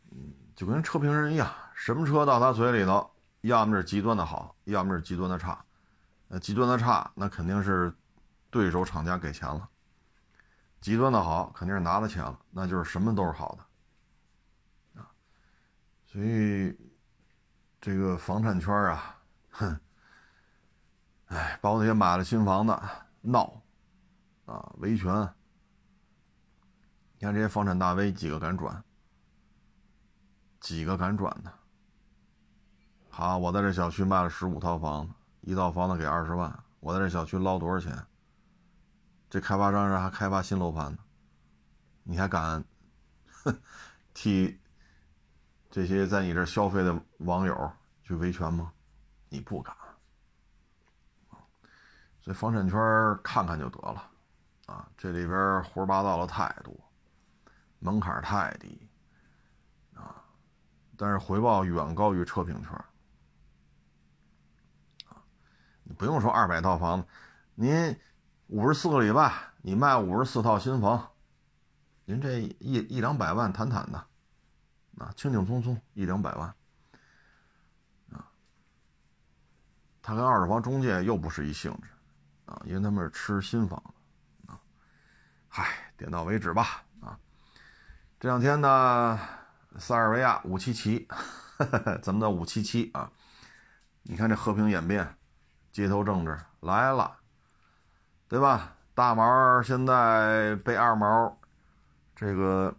[0.10, 3.08] 嗯，就跟车评人一样，什么车到他嘴里头，
[3.42, 5.64] 要么是极端的好，要么是极端的差。
[6.30, 7.94] 呃，极端的差，那肯定是。
[8.52, 9.68] 对手厂家给钱了，
[10.82, 13.58] 极端的好肯定是拿了钱了，那就是什么都是好
[14.94, 15.10] 的，啊，
[16.06, 16.78] 所以
[17.80, 19.18] 这个房产圈啊，
[19.52, 19.80] 哼，
[21.28, 22.80] 哎，包括那些买了新房的
[23.22, 23.64] 闹，
[24.46, 25.10] 啊，维权，
[27.18, 28.84] 你看这些房产大 V 几个敢转？
[30.60, 31.52] 几个敢转的？
[33.10, 38.06] 好，我在这小区卖了十五套房子，一套房子给二十万，我在这小区捞多少钱？
[39.32, 40.98] 这开发商还开发新楼盘呢，
[42.04, 42.62] 你还敢
[44.14, 44.60] 替
[45.70, 47.72] 这些在你这消费的网友
[48.04, 48.74] 去维权吗？
[49.30, 49.74] 你不敢。
[52.20, 52.78] 所以房产圈
[53.24, 54.12] 看看就得了，
[54.66, 56.76] 啊，这里边胡说八道的太多，
[57.80, 58.86] 门槛太低，
[59.96, 60.26] 啊，
[60.98, 62.72] 但是回报远高于车评圈，
[65.08, 65.24] 啊，
[65.84, 67.08] 你不用说二百套房子，
[67.56, 67.98] 您。
[68.52, 69.32] 五十四个礼拜，
[69.62, 71.10] 你卖五十四套新房，
[72.04, 73.98] 您这一一两百万，坦坦的，
[74.98, 76.54] 啊，轻轻松松一两百万，
[78.12, 78.28] 啊，
[80.02, 81.88] 他跟二手房中介又不是一性质，
[82.44, 83.82] 啊，因为他们是吃新房
[84.46, 84.60] 的啊。
[85.48, 87.18] 嗨，点到为止吧啊。
[88.20, 89.18] 这两天呢，
[89.78, 91.08] 塞尔维亚五七七，
[92.04, 93.10] 咱们的五七七啊？
[94.04, 95.16] 你看这和平演变，
[95.72, 97.20] 街头政治来了，
[98.32, 98.74] 对吧？
[98.94, 101.38] 大毛现在被二毛
[102.16, 102.74] 这个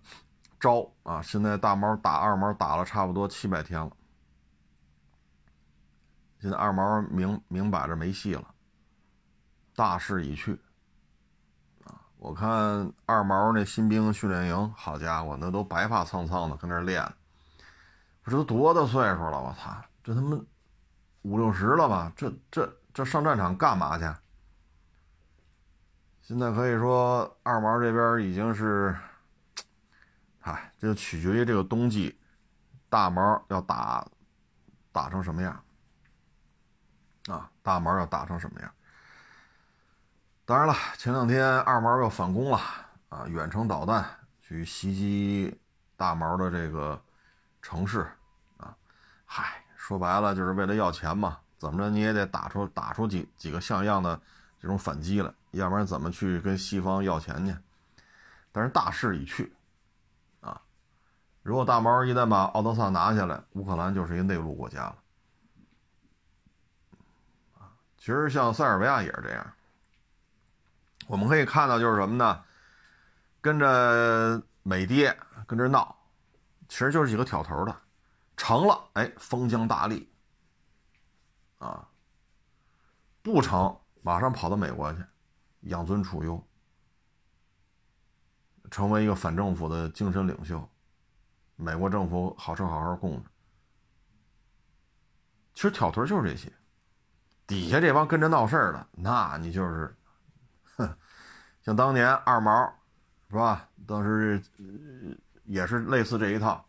[0.59, 3.91] 招啊，现在大毛打二毛打了差不多七百天了，
[6.41, 8.43] 现在二毛明明摆着没戏了，
[9.77, 10.59] 大势已去
[11.85, 12.01] 啊！
[12.17, 17.07] 我看二毛那新兵训练营，好家伙，那都白发苍苍的，跟那练，
[18.23, 20.41] 不知道多大岁数了，我操，这他妈
[21.21, 22.11] 五六十了吧？
[22.17, 24.05] 这这这上战场干嘛去？
[26.23, 28.97] 现在可以说二毛这边已经是，
[30.43, 32.17] 哎，这就取决于这个冬季，
[32.89, 34.07] 大毛要打
[34.93, 35.65] 打成什么样
[37.27, 37.51] 啊？
[37.61, 38.73] 大毛要打成什么样？
[40.45, 42.61] 当然了，前两天二毛又反攻了
[43.09, 44.05] 啊，远程导弹
[44.41, 45.61] 去袭击
[45.97, 47.03] 大毛的这个
[47.61, 48.07] 城市
[48.59, 48.77] 啊，
[49.25, 54.21] 嗨，说白了就是为了要钱嘛，怎么着你也得打出打出几几个像样的
[54.61, 55.35] 这种反击来。
[55.53, 57.57] 要不然怎么去跟西方要钱去？
[58.51, 59.51] 但是大势已去，
[60.41, 60.61] 啊，
[61.43, 64.97] 如果大毛一旦把奥德萨拿下来，乌克兰就是一个内陆国家了，
[67.97, 69.53] 其实像塞尔维亚也是这样。
[71.07, 72.45] 我们可以看到就是什么呢？
[73.41, 75.97] 跟着美爹跟着闹，
[76.69, 77.75] 其实就是几个挑头的，
[78.37, 80.07] 成了哎封疆大吏，
[81.59, 81.89] 啊，
[83.23, 85.03] 不成马上跑到美国去。
[85.63, 86.45] 养尊处优，
[88.71, 90.69] 成为一个反政府的精神领袖，
[91.57, 93.31] 美国政府好吃好喝供着。
[95.55, 96.51] 其实挑头就是这些，
[97.47, 99.95] 底下这帮跟着闹事儿的，那你就是，
[100.77, 100.97] 哼，
[101.63, 102.73] 像当年二毛，
[103.29, 103.69] 是吧？
[103.87, 104.43] 当时
[105.45, 106.65] 也是类似这一套，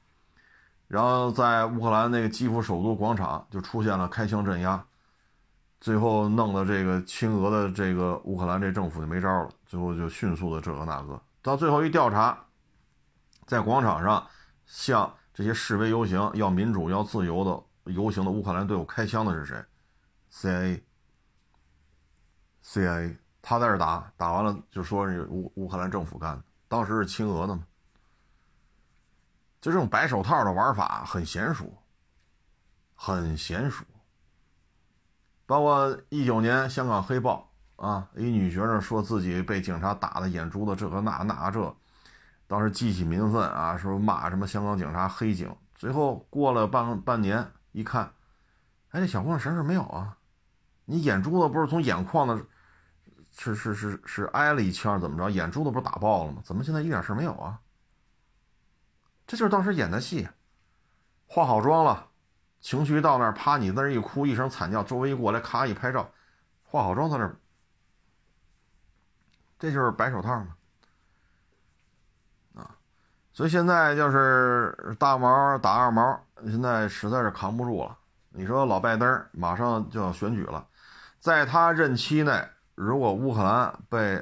[0.87, 4.85] 然后在乌克兰那个基辅首都广场就出现了开枪镇压。
[5.84, 12.41] 最后弄的这个亲俄的这个乌克兰这政府就没招了，最后就迅速的这个那个，到最后一调查，
[13.45, 14.25] 在广场上
[14.65, 19.61] 向这些示威游行要民主要自由的游行的乌克兰队伍开枪的是谁
[22.63, 27.61] ？CIA，CIA，他在这打，打完了就说是乌乌克兰政府干的，当时是亲俄的嘛，
[29.59, 31.84] 就这种白手套的玩法很娴熟，
[32.95, 33.84] 很娴熟。
[35.53, 41.75] 包括一九年香港黑豹啊，一女学生说自己被警察打的眼珠子这个那那这，
[42.47, 45.55] 当时激起民愤啊，说骂什么香港警察黑警。
[45.75, 48.11] 最后过了半半年，一看，
[48.89, 50.17] 哎，这小姑娘什么事没有啊？
[50.85, 52.35] 你眼珠子不是从眼眶的，
[53.37, 55.29] 是是是是挨了一枪，怎么着？
[55.29, 56.41] 眼珠子不是打爆了吗？
[56.43, 57.59] 怎么现在一点事没有啊？
[59.27, 60.27] 这就是当时演的戏，
[61.27, 62.07] 化好妆了。
[62.64, 63.57] 情绪到那儿，啪！
[63.57, 66.09] 你在那儿一哭，一声惨叫，周围一过来，咔一拍照，
[66.64, 67.36] 化好妆在那儿，
[69.59, 70.55] 这就是白手套嘛，
[72.55, 72.78] 啊！
[73.34, 77.97] 所以现在就是大毛打二毛，现在实在是扛不住了。
[78.30, 80.66] 你说老拜登马上就要选举了，
[81.20, 84.16] 在他任期内，如果乌克兰被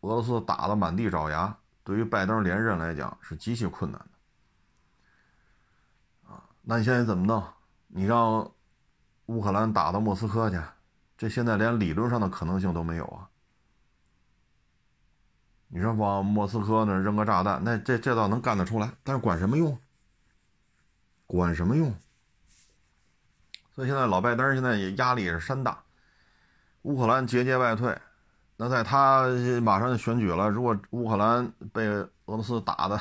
[0.00, 1.54] 俄罗斯打得满地找牙，
[1.84, 4.08] 对于拜登连任来讲是极其困难的，
[6.32, 6.42] 啊！
[6.62, 7.44] 那你现在怎么弄？
[7.96, 8.50] 你让
[9.26, 10.60] 乌克兰打到莫斯科去，
[11.16, 13.30] 这现在连理论上的可能性都没有啊！
[15.68, 19.78] 你说往莫斯科那扔个炸弹，那这这倒能干得出来，但是管什么用？
[21.28, 21.94] 管什么用？
[23.76, 25.84] 所以现在老拜登现在也压力也是山大，
[26.82, 27.96] 乌克兰节节败退，
[28.56, 29.28] 那在他
[29.62, 33.00] 马上就选举了，如果乌克兰被俄罗斯打的，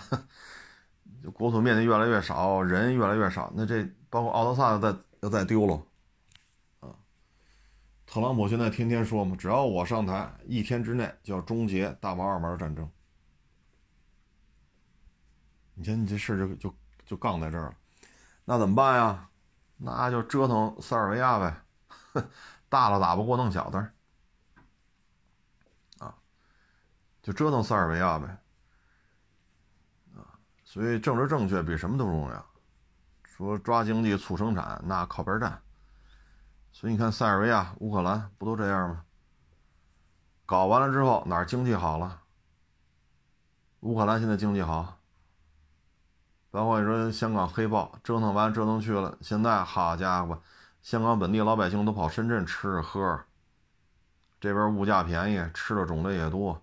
[1.34, 3.84] 国土面积越来越少，人越来越少，那这。
[4.14, 5.84] 包括奥德萨要再要再丢了，
[6.82, 6.94] 啊，
[8.06, 12.88] 特朗普现在天天说嘛，只要我上台，一天之内就要终结大毛二毛的战争。
[15.74, 17.76] 你看你这事就就就杠在这儿了，
[18.46, 19.28] 那怎么办呀？
[19.78, 21.64] 那就折腾塞尔维亚呗，
[22.70, 23.80] 大了打不过弄小的，
[25.98, 26.14] 啊，
[27.24, 28.28] 就折腾塞尔维亚呗，
[30.16, 32.53] 啊，所以政治正确比什么都重要。
[33.46, 35.62] 说抓经济促生产，那靠边站。
[36.72, 39.04] 所以你看塞尔维亚、乌克兰不都这样吗？
[40.46, 42.22] 搞完了之后哪儿经济好了？
[43.80, 45.00] 乌克兰现在经济好，
[46.52, 50.42] 包括你说香港黑豹折腾完折腾去了，现在好家伙，
[50.82, 53.24] 香港本地老百姓都跑深圳吃喝，
[54.40, 56.62] 这边物价便宜，吃的种类也多，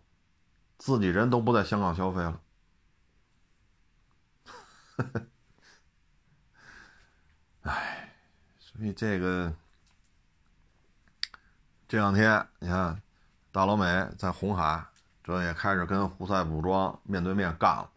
[0.79, 2.41] 自己人都不在香港消费了。
[8.81, 9.53] 因为这个
[11.87, 12.99] 这两天你看，
[13.53, 14.83] 大老美在红海，
[15.23, 17.91] 这也开始跟胡塞武装面对面干了，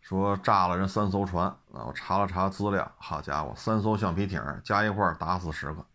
[0.00, 1.86] 说炸了人三艘船啊！
[1.86, 5.86] 我查了查资料，好家伙，三艘橡皮艇加一块打死十个，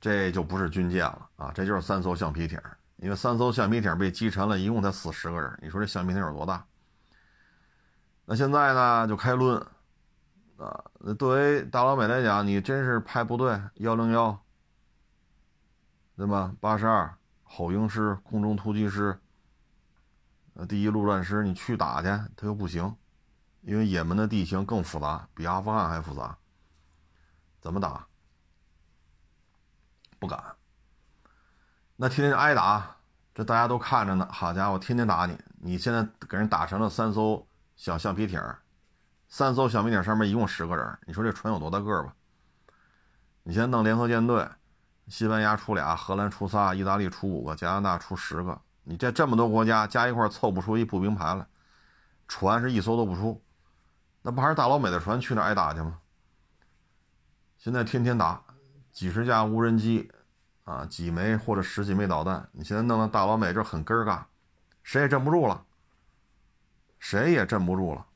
[0.00, 2.58] 这就不是军舰了啊，这就是三艘橡皮艇，
[2.96, 6.64] 因为三艘橡皮艇被击沉了，一共才死十个人，你说这橡皮艇有多大？
[8.24, 9.62] 那现在呢，就开论。
[10.62, 14.40] 啊，那对于大老美来讲，你真是派部队幺零幺，
[16.16, 16.54] 对吧？
[16.60, 19.18] 八十二吼鹰师、空中突击师，
[20.68, 22.94] 第一陆战师，你去打去，他又不行，
[23.62, 26.38] 因为也门的地形更复杂，比阿富汗还复杂，
[27.60, 28.06] 怎么打？
[30.20, 30.40] 不敢。
[31.96, 32.96] 那天天挨打，
[33.34, 34.28] 这大家都看着呢。
[34.30, 37.44] 好家伙，天天打你，你现在给人打成了三艘
[37.74, 38.40] 小橡皮艇。
[39.32, 42.14] 三艘小米艇上面一共十个人，你说这船有多大个吧？
[43.44, 44.46] 你先弄联合舰队，
[45.08, 51.46] 西班牙出俩，荷兰出仨，意大利出五个，加拿大出十个，你这这么多国家加一块凑不出一步兵排来，
[52.28, 53.42] 船是一艘都不出，
[54.20, 55.98] 那不还是大老美的船去那挨打去吗？
[57.56, 58.44] 现在天天打，
[58.92, 60.12] 几十架无人机，
[60.64, 64.24] 啊，几枚或者十几枚导弹，你现在弄得大老美这很尴尬，
[64.82, 65.64] 谁也镇不住了，
[66.98, 68.06] 谁也镇不住了。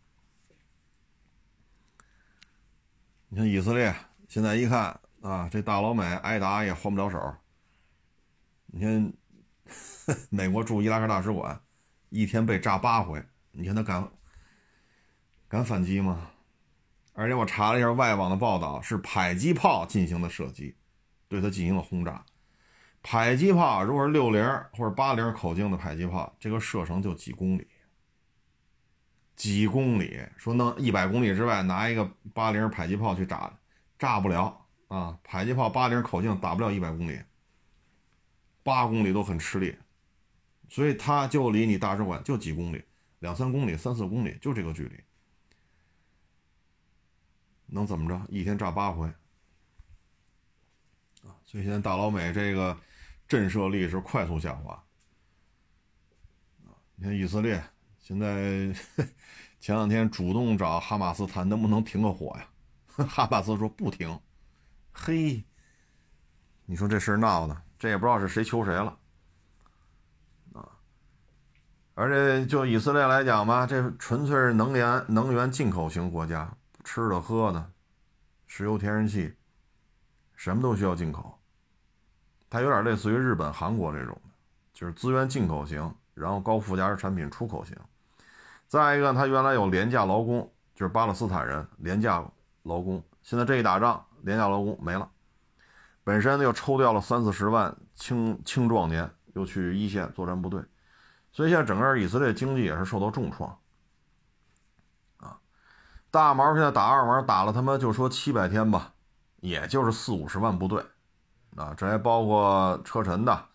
[3.29, 3.95] 你看以色列
[4.29, 7.35] 现在一看啊，这大老美挨打也还不了手。
[8.67, 9.13] 你看
[10.31, 11.61] 美国驻伊拉克大使馆
[12.09, 13.21] 一天被炸八回，
[13.51, 14.09] 你看他敢
[15.49, 16.31] 敢反击吗？
[17.15, 20.77] 而且我查了一下外网的报道，是迫击炮进行的射击，
[21.29, 22.25] 对他进行了轰炸。
[23.03, 27.67] 迫击炮如果是六零或者八零口径的迫击炮，这个射程就几公里。
[29.37, 33.53] 几公里，说弄一百公里之外拿一个八零迫击炮去炸，
[33.99, 35.21] 炸不了啊！
[35.23, 37.21] 迫击炮八零口径打不了一百公里，
[38.63, 39.77] 八公里都很吃力，
[40.71, 42.83] 所以它就离你大使馆就几公里，
[43.19, 45.05] 两三公里、三四公里就这个距离，
[47.67, 48.27] 能怎么着？
[48.31, 49.07] 一天炸八回
[51.23, 51.37] 啊！
[51.45, 52.75] 所以现在大老美这个
[53.29, 54.83] 震慑力是快速下滑
[56.95, 57.63] 你看以色列。
[57.99, 58.73] 现在
[59.59, 63.05] 前两天主动找哈马斯谈，能不能停个火呀？
[63.05, 64.19] 哈马斯说不停。
[64.93, 65.45] 嘿，
[66.65, 68.97] 你说这事闹的，这也不知道是谁求谁了
[70.55, 70.69] 啊！
[71.95, 77.71] 而且就以色列来讲吧，这纯粹是能源能源进口型国家，吃的喝的，
[78.47, 79.35] 石油天然气，
[80.35, 81.39] 什么都需要进口。
[82.49, 84.31] 它有点类似于日本、韩国这种的，
[84.73, 87.77] 就是资源进口型，然后高附加值产品出口型。
[88.69, 92.25] 再一个，他原来有廉价劳工，就是巴勒斯坦人廉价
[92.65, 93.03] 劳工。
[93.23, 95.09] 现在这一打仗，廉价劳工没了，
[96.05, 100.63] 本身又抽调了三四十万青青壮年，又去一线作战部队，
[101.31, 103.57] 所以现在整个以色列经济也是受到重创。
[105.19, 105.39] 啊，
[106.11, 108.95] 大毛现在打二毛打了他妈就说七百天吧，
[109.41, 110.85] 也就是四五十万部队，
[111.57, 113.47] 啊，这还包括车臣的，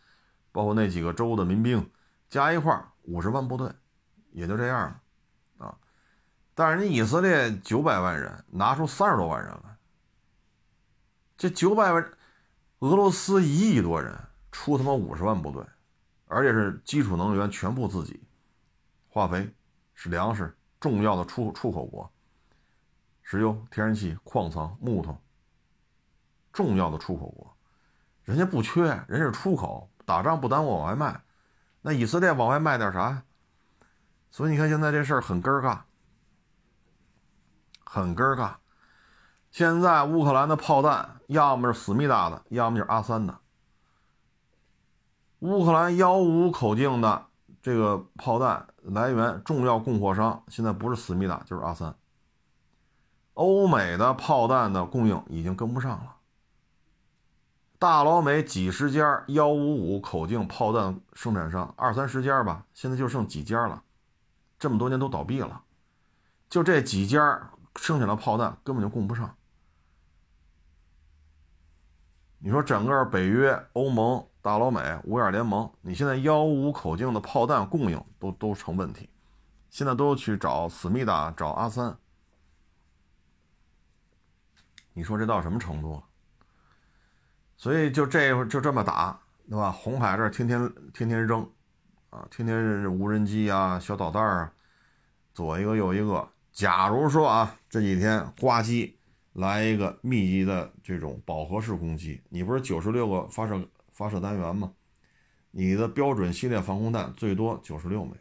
[0.52, 1.90] 包括那几个州的民兵，
[2.30, 3.72] 加一块五十万部队，
[4.32, 5.02] 也就这样了。
[6.54, 9.78] 但是你以色列九百万人拿出三十多万人来，
[11.38, 12.12] 这九百万，
[12.80, 14.14] 俄罗斯一亿多人
[14.52, 15.66] 出他妈五十万部队，
[16.28, 18.22] 而且是基础能源全部自己，
[19.08, 19.52] 化肥
[19.94, 22.12] 是粮食重要的出出口国，
[23.24, 25.18] 石油、天然气、矿藏、木头，
[26.52, 27.56] 重要的出口国，
[28.24, 31.22] 人家不缺，人家是出口，打仗不耽误往外卖，
[31.82, 33.24] 那以色列往外卖点啥？
[34.32, 35.82] 所以你看现在这事儿很尴尬。
[37.84, 38.54] 很尴尬，
[39.52, 43.38] 现在乌克兰的炮弹要么是思密达的，要么就是阿三的。
[45.40, 47.26] 乌克兰幺五五口径的
[47.62, 51.94] 这个炮弹来源重要供货商现在不是思密达就是阿三。
[53.34, 56.16] 欧美的炮弹的供应已经跟不上了，
[57.78, 63.84] 大老美几十家幺五五口径炮弹生产商，二三十家吧，现在就剩几家了，
[64.62, 65.62] 这么多年都倒闭了，
[66.50, 67.50] 就这几家。
[67.78, 69.34] 剩下的炮弹根本就供不上。
[72.38, 79.10] 你说整个北约、欧盟、大老美、五眼联盟，你现在幺五口径的炮弹供应都都成问题，
[79.70, 81.98] 现在都去找思密达、找阿三。
[84.92, 86.04] 你说这到什么程度了？
[87.56, 89.18] 所以就这就这么打
[89.50, 89.72] 对吧？
[89.72, 91.50] 红海这天天天天扔，
[92.12, 94.54] 啊，天天无人机啊、小导弹啊，
[95.34, 96.30] 左一个右一个。
[96.52, 98.94] 假如说啊，这几天呱唧
[99.32, 104.74] 来一个密集的这种饱和式攻击，你不是九十六个发射发射单元吗？
[105.52, 108.12] 你的标准系列防空弹最多九十六枚，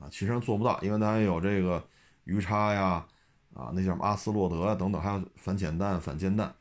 [0.00, 1.86] 啊，其实做不到，因为它还有这个
[2.24, 3.06] 鱼叉呀，
[3.52, 6.54] 啊，那叫什么阿斯洛德啊等等，还有反潜弹、反舰弹。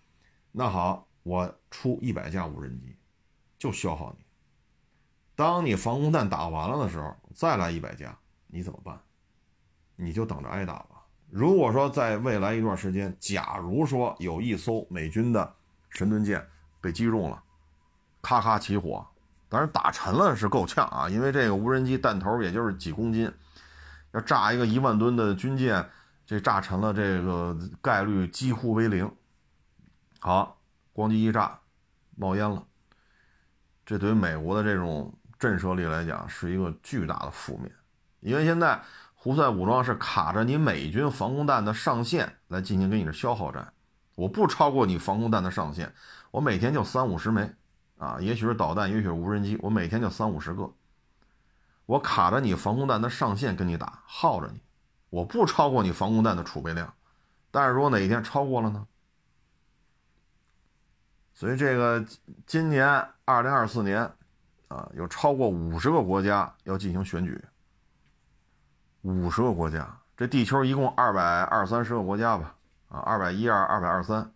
[0.51, 2.97] 那好，我出一百架无人机，
[3.57, 4.24] 就消耗你。
[5.35, 8.17] 当你防空弹打完了的时候，再来一百架，
[8.47, 8.99] 你怎么办？
[9.95, 11.05] 你就等着挨打吧。
[11.29, 15.55] 如果说在未来一段时间，假如说有一艘美军的
[15.89, 16.45] 神盾舰
[16.79, 17.43] 被击中了，
[18.21, 19.05] 咔咔起火，
[19.49, 23.29] 当然打沉了是够呛啊，因为这个无人机弹头也就是几公斤，
[24.13, 25.89] 要炸一个一万吨的军舰，
[26.25, 29.11] 这炸沉了这个概率几乎为零。
[30.19, 30.61] 好，
[30.93, 31.59] 咣叽一炸，
[32.15, 32.65] 冒烟了，
[33.85, 37.71] 这对于美国的这种震慑力来讲是一个巨大的负面，
[38.19, 38.81] 因为现在。
[39.17, 43.73] 胡塞武装是卡着你美军防空弹的上限来进行跟你的消耗战，
[44.13, 45.91] 我不超过你防空弹的上限，
[46.29, 47.51] 我每天就三五十枚，
[47.97, 50.71] 啊，也许是导弹，也许是无人机，我每天就三五十个，
[51.87, 54.61] 我卡着你防空弹的上限跟你打，耗着你，
[55.09, 56.93] 我不超过你防空弹的储备量，
[57.49, 58.85] 但是如果哪一天超过了呢？
[61.33, 62.05] 所以这个
[62.45, 62.85] 今年
[63.25, 64.07] 二零二四年，
[64.75, 67.41] 啊，有超过五十个国家要进行选举。
[69.03, 69.87] 五十个国家，
[70.17, 72.55] 这地球一共二百二三十个国家吧，
[72.89, 74.29] 啊，二百一二，二百二三，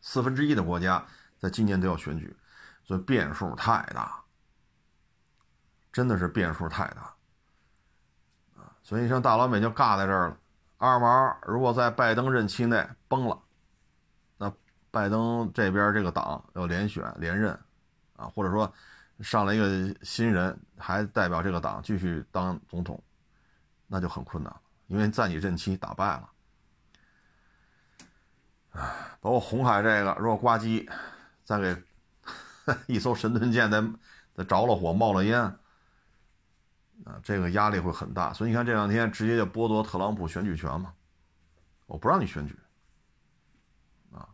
[0.00, 1.04] 四分之一的国家
[1.38, 2.36] 在今年都要选举，
[2.84, 4.22] 所以变数太大，
[5.90, 7.14] 真的是变数太大，
[8.62, 10.36] 啊，所以像大老美就尬在这儿了。
[10.76, 13.42] 二毛如果在拜登任期内崩了，
[14.36, 14.52] 那
[14.92, 17.58] 拜登这边这个党要连选连任，
[18.14, 18.70] 啊，或者说
[19.20, 23.02] 上来一个新人还代表这个党继续当总统。
[23.90, 26.30] 那就很困难了，因为在你任期打败了，
[28.72, 28.82] 唉，
[29.18, 30.86] 包括红海这个，如果呱唧
[31.42, 31.74] 再给
[32.86, 33.82] 一艘神盾舰再
[34.34, 35.40] 再着了火冒了烟，
[37.02, 38.30] 啊，这个压力会很大。
[38.34, 40.92] 所以你看这两天直接就剥夺特朗普选举权嘛，
[41.86, 42.54] 我不让你选举，
[44.12, 44.28] 啊，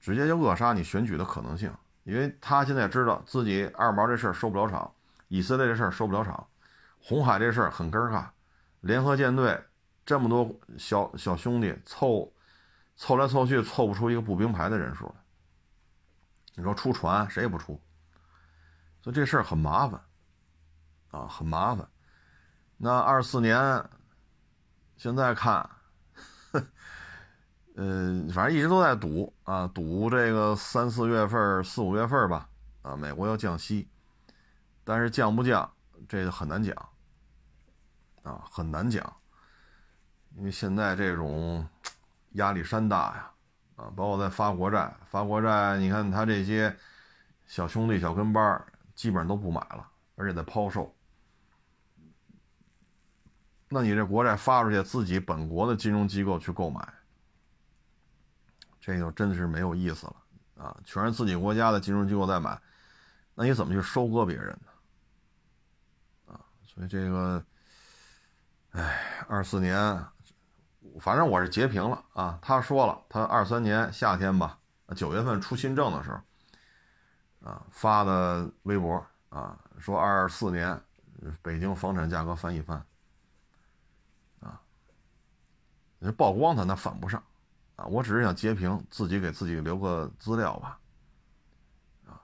[0.00, 1.72] 直接就扼杀你选举的可能性，
[2.08, 4.90] 因为他现在知道自己二毛这事儿收不了场，
[5.28, 6.48] 以色列这事儿收不了场，
[6.98, 8.26] 红海这事儿很根儿尬。
[8.80, 9.62] 联合舰队
[10.06, 12.32] 这么多小小兄弟凑
[12.96, 15.14] 凑来凑去，凑不出一个步兵排的人数来。
[16.54, 17.78] 你说出船谁也不出，
[19.02, 20.00] 所以这事儿很麻烦
[21.10, 21.86] 啊，很麻烦。
[22.78, 23.84] 那二四年
[24.96, 25.68] 现在看，
[27.78, 32.48] 呃，反正一直都在赌啊，赌这个三四月份、四五月份吧，
[32.82, 33.88] 啊，美国要降息，
[34.82, 35.70] 但是降不降，
[36.08, 36.74] 这个很难讲。
[38.24, 39.16] 啊，很难讲，
[40.36, 41.64] 因为现在这种
[42.32, 43.30] 压力山大呀，
[43.76, 46.76] 啊，包括在发国债，发国债，你看他这些
[47.46, 48.60] 小兄弟、小跟班
[48.96, 50.92] 基本上都不买了，而且在抛售。
[53.68, 56.86] 那你这国债发出去，自己本国的金融机构去购买，
[58.88, 60.16] 这就真的是没有意思了
[60.56, 60.74] 啊！
[60.82, 62.58] 全是自己国家的金融机构在买，
[63.34, 66.32] 那你怎么去收割别人呢？
[66.32, 67.44] 啊，所以这个。
[68.70, 69.78] 哎，二四年，
[71.00, 72.38] 反正我是截屏了啊。
[72.40, 74.58] 他说了，他二三年夏天吧，
[74.96, 80.80] 九月份出新政的时候，啊发的微博啊，说二四年
[81.42, 82.82] 北京房产价格翻一番，
[84.40, 84.58] 啊，
[85.98, 87.22] 你曝光他那翻不上，
[87.78, 90.78] 啊，我只是想截屏，自己给自己留个资料吧，
[92.04, 92.18] 啊，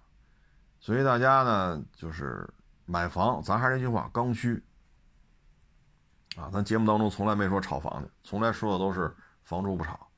[0.80, 2.52] 所以大家呢，就是
[2.84, 4.60] 买房，咱还是那句话，刚需。
[6.36, 9.14] 啊，咱节目当中从来没说炒房去，从来说的都是
[9.44, 10.08] 房住不炒，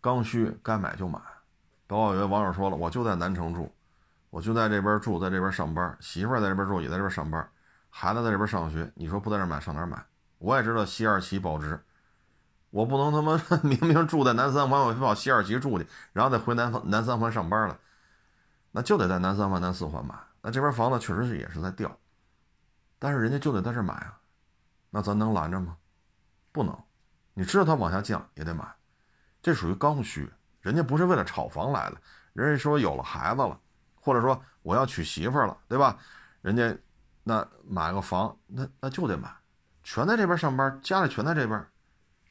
[0.00, 1.20] 刚需该买就买。
[1.86, 3.72] 包括有位网友说了，我就在南城住，
[4.30, 7.48] 我就在这边住，在这边上班，媳妇在这边住，也在这边上班，
[7.88, 8.90] 孩子在这边上学。
[8.96, 10.04] 你说不在这买，上哪买？
[10.38, 11.80] 我也知道西二旗保值，
[12.76, 17.78] 我不能他妈 明明住在南三环，我非跑西二旗住去，然后再回南方南三环上班了，
[18.70, 20.14] 那就得在南三环、南四环买。
[20.42, 21.98] 那这边房子确实是也是在掉，
[22.98, 24.18] 但是人家就得在这买啊。
[24.90, 25.74] 那咱能拦着吗？
[26.52, 26.78] 不能，
[27.32, 28.62] 你知道它往下降也得买，
[29.40, 30.30] 这属于刚需。
[30.60, 31.96] 人家不是为了炒房来的，
[32.34, 33.58] 人家说有了孩子了，
[33.98, 35.96] 或者说我要娶媳妇了，对吧？
[36.42, 36.76] 人家
[37.24, 39.34] 那买个房，那那就得买，
[39.82, 41.66] 全在这边上班，家里全在这边，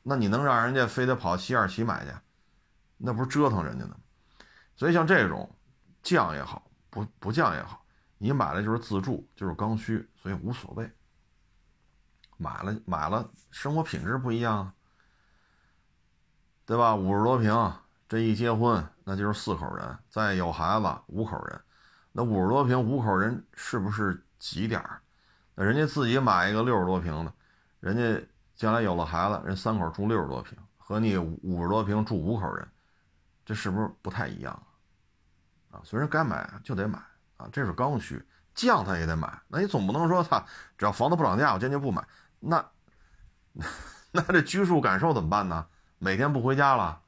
[0.07, 2.11] 那你能让人家非得跑西二旗买去？
[2.95, 3.97] 那不是折腾人家呢吗？
[4.75, 5.49] 所以像这种
[6.03, 7.83] 降也好，不不降也好，
[8.19, 10.87] 你买的就是自住，就是刚需，所以无所谓。
[12.37, 14.71] 买了买了，生活品质不一样，
[16.67, 16.95] 对吧？
[16.95, 17.73] 五十多平，
[18.07, 21.59] 这一结婚那就是四口人，再有孩子五口人，
[22.11, 25.01] 那五十多平五口人是不是挤点儿？
[25.55, 27.33] 那人家自己买一个六十多平的，
[27.79, 32.67] 人家将来有了孩子，人三口住六十多平，和你五十多平住五口人，
[33.45, 34.53] 这是不是不太一样
[35.71, 35.81] 啊？
[35.83, 36.97] 所以说该买就得买
[37.37, 38.23] 啊，这是刚需，
[38.53, 39.41] 降他也得买。
[39.47, 40.39] 那你总不能说他
[40.77, 42.07] 只要房子不涨价，我坚决不买。
[42.39, 42.65] 那
[44.11, 45.67] 那这居住感受怎么办呢？
[45.97, 47.01] 每天不回家了，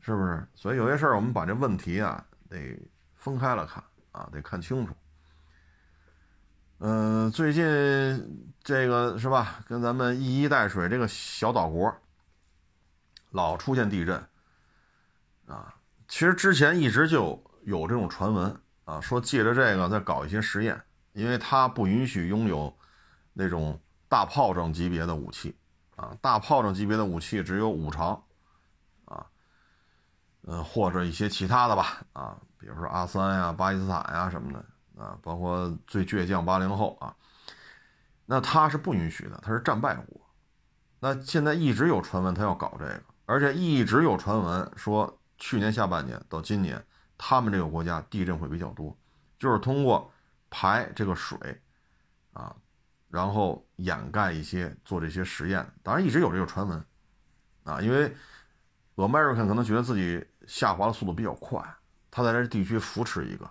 [0.00, 0.46] 是不是？
[0.54, 2.76] 所以有些事儿我们把这问题啊得
[3.14, 4.94] 分开了看啊，得看清楚。
[6.78, 7.62] 嗯，最近
[8.70, 9.64] 这个是吧？
[9.66, 11.92] 跟咱们一衣带水这个小岛国，
[13.30, 14.24] 老出现地震
[15.48, 15.74] 啊。
[16.06, 20.80] 其实之前一直就有这种传闻啊，说借着这个再搞一些实验，
[21.14, 22.72] 因为它不允许拥有
[23.32, 23.76] 那种
[24.08, 25.56] 大炮仗级别的武器
[25.96, 26.16] 啊。
[26.20, 28.22] 大炮仗级别的武器只有五常
[29.06, 29.26] 啊，
[30.42, 34.64] 呃，或者一些其他的吧啊，比如说阿三呀、巴基斯坦呀什么的。
[34.96, 37.16] 啊，包括最倔强八零后啊，
[38.30, 40.20] 那他是不允许的，他是战败国。
[41.00, 46.80] 那现在一直有传闻他要搞这个，而且一直有传闻说去年下半年到今年，
[47.18, 48.96] 他们这个国家地震会比较多，
[49.36, 50.08] 就是通过
[50.48, 51.36] 排这个水
[52.32, 52.54] 啊，
[53.08, 55.68] 然后掩盖一些做这些实验。
[55.82, 56.84] 当然一直有这个传闻
[57.64, 58.14] 啊，因为
[58.94, 61.60] American 可能觉得自己下滑的速度比较快，
[62.12, 63.50] 他在这地区扶持一个。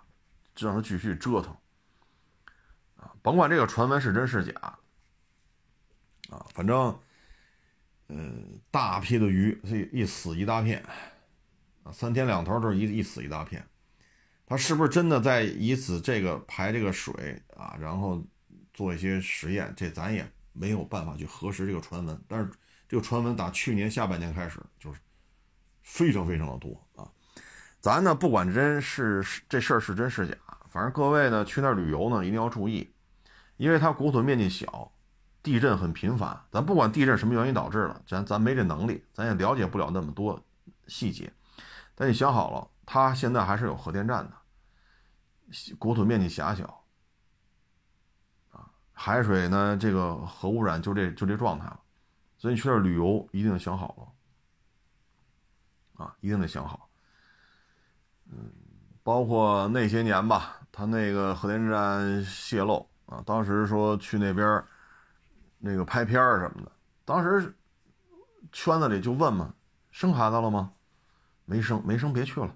[0.56, 1.56] 就让他继续折腾，
[3.22, 4.54] 甭管这个传闻是真是假，
[6.30, 6.98] 啊，反正，
[8.08, 9.60] 嗯，大批的鱼
[9.92, 10.84] 一死一大片，
[11.84, 13.66] 啊，三天两头都是一一死一大片，
[14.46, 18.24] 他是不是真的在以此这个排这个水啊，然后
[18.74, 19.74] 做一些实验？
[19.76, 22.20] 这咱也没有办法去核实这个传闻。
[22.28, 22.50] 但是
[22.88, 25.00] 这个传闻打去年下半年开始就是
[25.84, 27.06] 非常非常的多啊，
[27.80, 30.36] 咱呢不管真是这事儿是真是假。
[30.70, 32.94] 反正各位呢，去那儿旅游呢，一定要注意，
[33.60, 34.90] 因为它国土面积小，
[35.44, 36.46] 地震很频繁。
[36.50, 40.42] 咱不管地震什么原因导致的，咱咱没这能力，咱也了解不了那么多
[40.88, 41.32] 细节。
[41.94, 46.86] 但你想好了，它现在还是有核电站的，国土面积狭小，
[48.52, 51.82] 啊，海水呢，这个核污染就这就这状态了。
[52.38, 54.14] 所以你去那儿旅游一定想好
[55.98, 56.90] 了，啊，一定得想好。
[58.32, 58.54] 嗯，
[59.04, 60.56] 包括那些年吧。
[60.72, 64.64] 他那个核电站泄漏啊，当时说去那边
[65.58, 66.72] 那个拍片什么的，
[67.04, 67.56] 当时
[68.52, 69.52] 圈子里就问嘛，
[69.90, 70.72] 生孩子了吗？
[71.46, 72.56] 没生，没生别去了，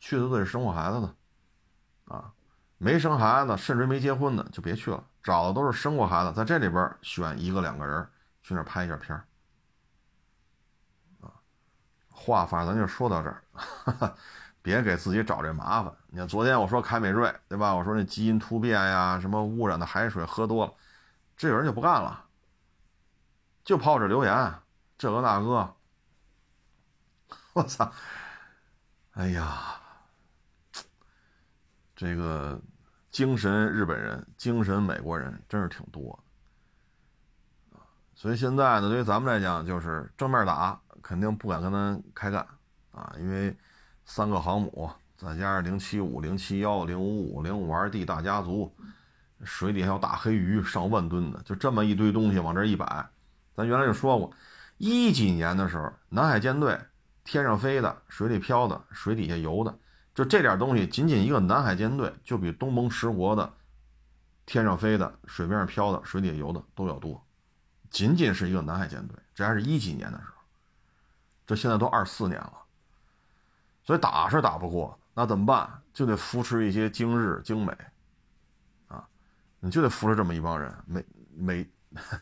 [0.00, 1.14] 去的都得生过孩子的，
[2.06, 2.32] 啊，
[2.78, 8.08] 没生孩子甚至没结婚的就别去了，找的都是生过孩子，在这里边选一个两个人
[8.42, 9.26] 去那拍一下片儿，
[11.20, 11.28] 啊，
[12.08, 13.44] 话反正咱就说到这儿。
[14.64, 15.92] 别给自己找这麻烦。
[16.06, 17.74] 你看，昨天我说凯美瑞，对吧？
[17.74, 20.72] 我说那基因突变呀，什么污染的海水喝多了，
[21.36, 22.24] 这有人就不干了，
[23.62, 24.54] 就跑这留言，
[24.96, 25.74] 这个那个。
[27.52, 27.92] 我操！
[29.12, 29.78] 哎呀，
[31.94, 32.58] 这个
[33.10, 36.18] 精神日本人、精神美国人真是挺多
[38.14, 42.46] 所以现在呢，对于咱们来讲，就是正面打，肯定不敢跟他开干
[42.92, 43.54] 啊，因为。
[44.04, 48.74] 三个航母，再加上零七五、零七幺、零五五、零五二 D 大家族，
[49.44, 53.06] 水底下有大黑鱼上万吨的，就这么一堆东西往这一摆。
[53.54, 54.30] 咱原来就说过，
[54.78, 56.78] 一几年的时候，南海舰队
[57.24, 59.78] 天上飞的、水里漂的、水底下游的，
[60.14, 63.52] 就这点东西，仅仅一个南海舰队就比东盟十国的
[64.44, 67.24] 天上飞的、水面上漂的、水底下游的都要多。
[67.90, 70.42] 仅仅是一个南海舰队，这还是一几年的时候，
[71.46, 72.52] 这现在都二四年了。
[73.84, 75.82] 所以打是打不过，那怎么办？
[75.92, 77.72] 就得扶持一些精日、精美，
[78.88, 79.06] 啊，
[79.60, 81.04] 你就得扶持这么一帮人，美
[81.36, 81.70] 美，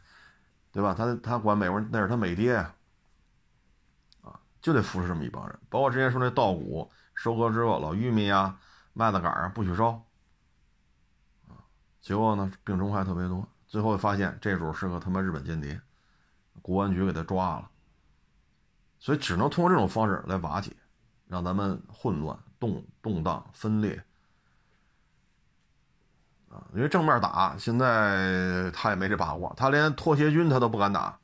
[0.73, 0.93] 对吧？
[0.93, 2.75] 他他管美国人那是他美爹呀，
[4.21, 5.59] 啊，就得扶持这么一帮人。
[5.71, 8.59] 包括之前说那稻谷收割之后，老玉米呀、
[8.93, 10.05] 麦子杆啊不许烧，
[11.49, 11.57] 啊，
[12.03, 15.81] 结果呢病虫害特别多，最后发现这主是个他妈日本间谍，
[16.61, 17.71] 国安局给他抓了，
[18.99, 20.77] 所以只能通过这种方式来瓦解。
[21.33, 24.05] 让咱们混乱、动动荡、分裂
[26.51, 26.61] 啊！
[26.75, 31.19] 因为正面打，现在他也没这把握，他连拖鞋军他都不敢打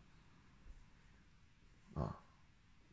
[1.92, 2.16] 啊！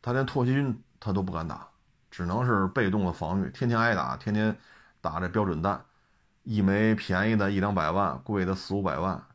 [0.02, 1.66] 他连拖鞋军他都不敢打，
[2.12, 4.54] 只能是被动的防御，天天挨打，天天
[5.00, 5.86] 打这标准弹，
[6.44, 9.26] 一枚便宜的一两百万，贵的四五百万，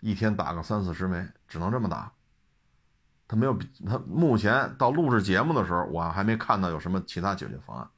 [0.00, 2.10] 一天打个三四十枚，只能这么打。
[3.32, 7.88] 他没有，他目前到录制节目的时候，我还没看到有什么其他解决方案。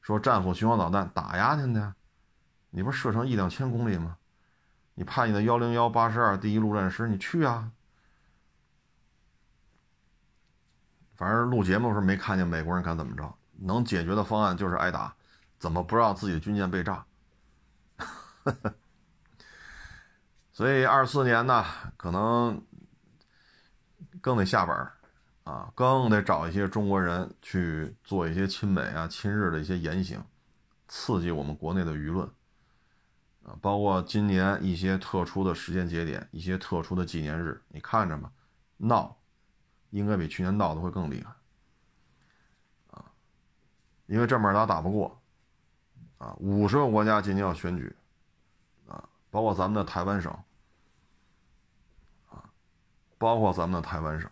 [0.00, 1.94] 说战斧巡航导弹打压去呢，
[2.70, 4.16] 你不是射程一两千公里吗？
[4.94, 7.70] 你派你的幺零幺八十二第一陆战师，你去啊。
[11.16, 15.14] 反正录节目时候没看见美国人敢怎么着，能解决的方案就是挨打，
[15.58, 17.04] 怎么不让自己的军舰被炸？
[20.50, 21.62] 所以二四年呢，
[21.98, 22.62] 可能
[24.24, 24.90] 更得下本儿
[25.44, 30.24] 啊，更得找一些中国人去做一些亲美啊、亲日的一些言行，
[30.88, 32.26] 刺激我们国内的舆论
[33.44, 38.32] 啊，包括今年一些特殊的时间节点、一些特殊的纪念日，你看着吧，
[38.78, 39.14] 闹。
[39.90, 41.32] 应该比去年闹的会更厉害，
[42.90, 43.04] 啊，
[44.06, 45.20] 因为正面打打不过，
[46.18, 47.94] 啊，五十个国家今年要选举，
[48.88, 50.36] 啊，包括咱们的台湾省，
[53.24, 54.30] 包括咱们的台湾省，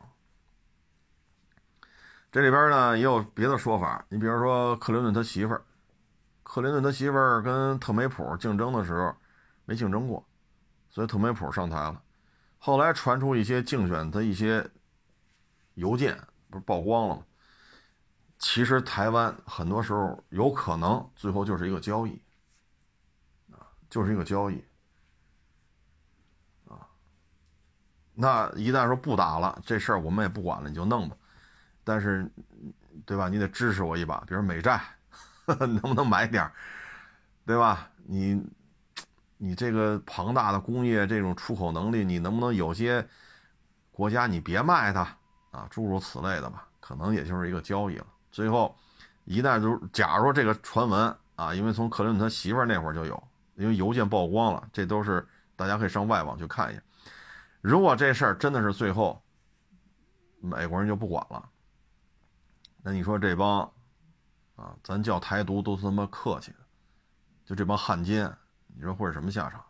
[2.31, 5.64] 这里边呢也有别的说法，你比如说克林顿他媳妇儿，
[6.43, 9.16] 克林顿他媳妇儿跟特梅普竞争的时候
[9.64, 10.23] 没竞争过，
[10.90, 12.02] 所以特梅普上台了，
[12.59, 14.70] 后来传出一些竞选的一些。
[15.77, 16.14] 邮件
[16.51, 17.24] 不是曝光了吗？
[18.39, 22.23] 其实台湾很多时候有可能最后就是一个交易，
[23.51, 24.62] 啊，就是一个交易，
[26.69, 26.86] 啊，
[28.14, 31.16] 那一旦说不打了，这事儿我们也不管了，你就弄吧。
[31.84, 32.30] 但是，
[33.05, 33.28] 对吧？
[33.28, 34.80] 你得支持我一把，比如美债，
[35.47, 36.52] 能不能买点儿
[37.44, 37.89] 对吧？
[38.05, 38.40] 你，
[39.39, 43.06] 你这个庞大的工业这种出口能力，你能不能有些
[43.90, 45.01] 国家你别卖它？
[45.51, 48.06] 啊，诸如此类的吧，可能也就是一个交易了。
[48.30, 48.76] 最后，
[49.24, 53.22] 一旦就是假如说这个传闻啊，因为从克林顿他媳妇儿那会儿就有，
[53.56, 55.26] 因为邮件曝光了，这都是
[55.56, 56.82] 大家可以上外网去看一下。
[57.62, 59.24] 如果这事儿真的是最后，
[60.40, 61.48] 美国人就不管了，
[62.82, 63.60] 那你说这帮
[64.56, 66.59] 啊，咱叫台独都他妈客气的，
[67.44, 68.30] 就这帮汉奸，
[68.66, 69.64] 你说会是什么下场？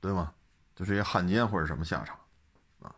[0.00, 0.32] 对吗？
[0.74, 2.18] 就这些汉奸会是什么下场？
[2.80, 2.94] 啊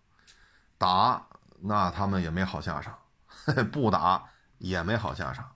[0.78, 1.26] 打
[1.58, 2.96] 那他们也没好下场，
[3.72, 4.24] 不打
[4.58, 5.52] 也没好下场，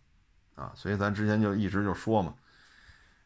[0.57, 2.35] 啊，所以咱之前就一直就说嘛，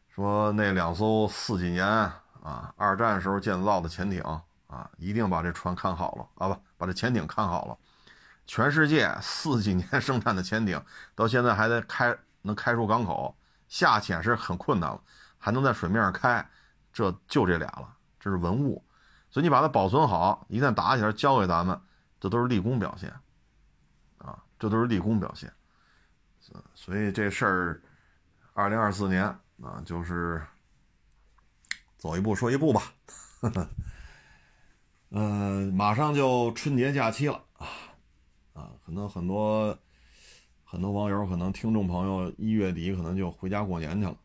[0.09, 2.11] 说那两艘四几年
[2.49, 4.21] 啊，二战时候建造的潜艇
[4.67, 7.77] 啊，一定把这船看好了啊，不把这潜艇看好了。
[8.47, 13.35] 全世界四几年 生产的潜艇，到现在还在开，能开出港口，
[13.67, 14.99] 下潜是很困难了，
[15.37, 16.43] 还能在水面上开，
[16.91, 17.87] 这就这俩了，
[18.19, 18.83] 这是文物，
[19.29, 21.79] 所以你把它保存好，一旦打起来交给咱们。
[22.21, 23.09] 这都是立功表现，
[24.17, 25.49] 啊，这都是立功表现，
[26.75, 27.81] 所以这事儿，
[28.51, 29.23] 二零二四年
[29.63, 30.45] 啊，就是
[31.99, 32.93] 走一步说一步吧，
[35.11, 37.67] 嗯，马上就春节假期了啊，
[38.53, 39.77] 啊，可能很多
[40.63, 44.17] 很多网友，可能听众朋友一月底可能就回家过年去了，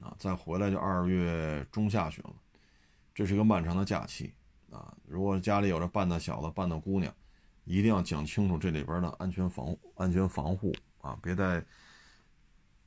[0.00, 2.34] 啊，再回来就二月中下旬了，
[3.12, 4.32] 这是一个漫长的假期
[4.70, 7.12] 啊，如果家里有着半大小子、半大姑娘。
[7.68, 11.18] 一定要讲清楚这里边的安全防护安全防护啊！
[11.20, 11.60] 别再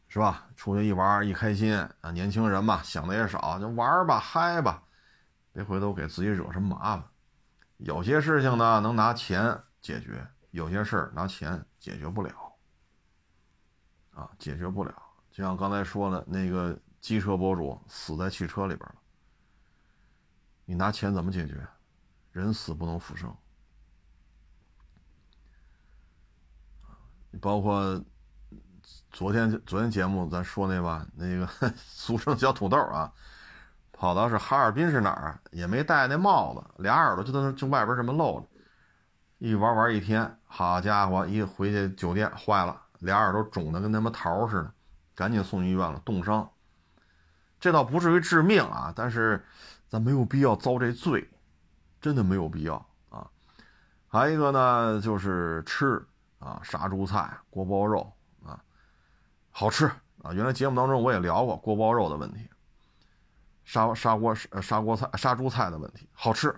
[0.10, 0.48] 是吧？
[0.56, 2.12] 出去一玩一开心啊！
[2.12, 4.84] 年轻人嘛，想的也少，就玩吧，嗨吧，
[5.54, 7.06] 别回头给自己惹什么麻烦。
[7.78, 10.16] 有些事情呢，能拿钱解决；
[10.50, 12.34] 有些事儿拿钱解决不了
[14.12, 14.94] 啊，解决不了。
[15.32, 18.96] 就像刚才说的那个机车博主死在汽车里边了，
[20.66, 21.66] 你拿钱怎么解决？
[22.32, 23.32] 人死不能复生。
[27.40, 28.04] 包括
[29.12, 33.12] 昨天昨天节目咱说那吧，那个 俗称小土豆啊，
[33.92, 35.40] 跑到是哈尔滨是哪儿？
[35.52, 38.48] 也没戴那帽子，俩耳朵就在那就外边这么露着，
[39.40, 44.72] 一玩玩一天，好家伙，一回去酒店坏了，俩耳朵肿的跟他妈桃似的，
[45.16, 46.48] 赶紧送医院了，冻伤。
[47.60, 49.44] 这倒不至于致命啊，但是
[49.88, 51.28] 咱没有必要遭这罪，
[52.00, 52.76] 真的没有必要
[53.10, 53.28] 啊。
[54.08, 56.06] 还有一个呢，就是吃。
[56.40, 58.10] 啊，杀猪菜、锅包肉，
[59.60, 59.92] 好吃
[60.24, 60.32] 啊！
[60.32, 62.50] 原来节目当中我也聊过锅包肉的问题，
[63.66, 66.58] 砂砂锅砂锅菜、杀猪菜的问题，好吃，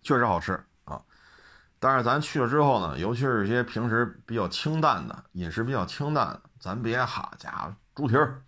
[0.00, 1.02] 确实好吃啊！
[1.78, 8.42] 但是咱去了之后呢，尤其是一些平时比较清淡的饮食比较清淡，咱别好家伙，猪蹄儿、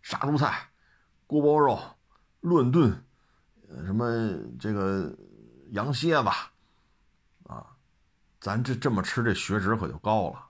[0.00, 0.70] 杀猪菜、
[1.26, 1.78] 锅包肉、
[2.40, 3.04] 乱炖，
[3.84, 4.08] 什么
[4.58, 5.14] 这个
[5.72, 6.30] 羊蝎子
[7.46, 7.66] 啊。
[8.40, 10.47] 咱这这么吃，这血脂可就高了，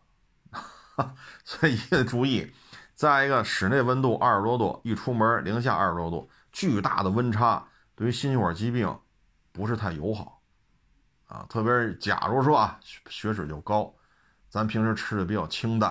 [1.44, 2.52] 所以一定注意。
[2.94, 7.64] 再一个，室内温度二十多度，一出门零下二十多度，巨大的温差
[7.94, 8.98] 对于心血管疾病
[9.52, 10.42] 不是太友好
[11.28, 11.46] 啊。
[11.48, 13.94] 特别是假如说啊血脂就高，
[14.48, 15.90] 咱平时吃的比较清淡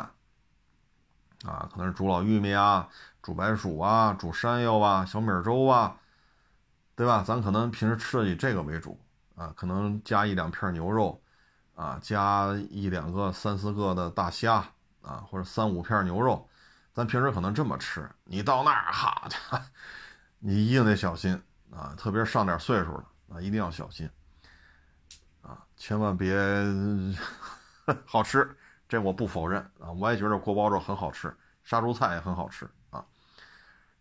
[1.45, 2.89] 啊，可能是煮老玉米啊、
[3.21, 5.95] 煮白薯啊、煮山药啊、小米粥啊，
[6.95, 7.23] 对吧？
[7.25, 8.99] 咱可能平时吃的以这个为主
[9.35, 11.21] 啊，可能加一两片牛肉
[11.75, 14.65] 啊，加一两个、三四个的大虾
[15.07, 16.47] 啊，或者三五片牛肉。
[16.93, 19.29] 咱平时可能这么吃，你到那儿哈，
[20.39, 21.39] 你一定得小心
[21.69, 21.93] 啊！
[21.95, 24.09] 特别是上点岁数了啊，一定要小心
[25.43, 25.63] 啊！
[25.75, 26.35] 千万别
[28.03, 28.57] 好吃，
[28.89, 29.91] 这我不否认啊！
[29.91, 31.31] 我也觉得锅包肉很好吃，
[31.63, 33.05] 杀猪菜也很好吃啊！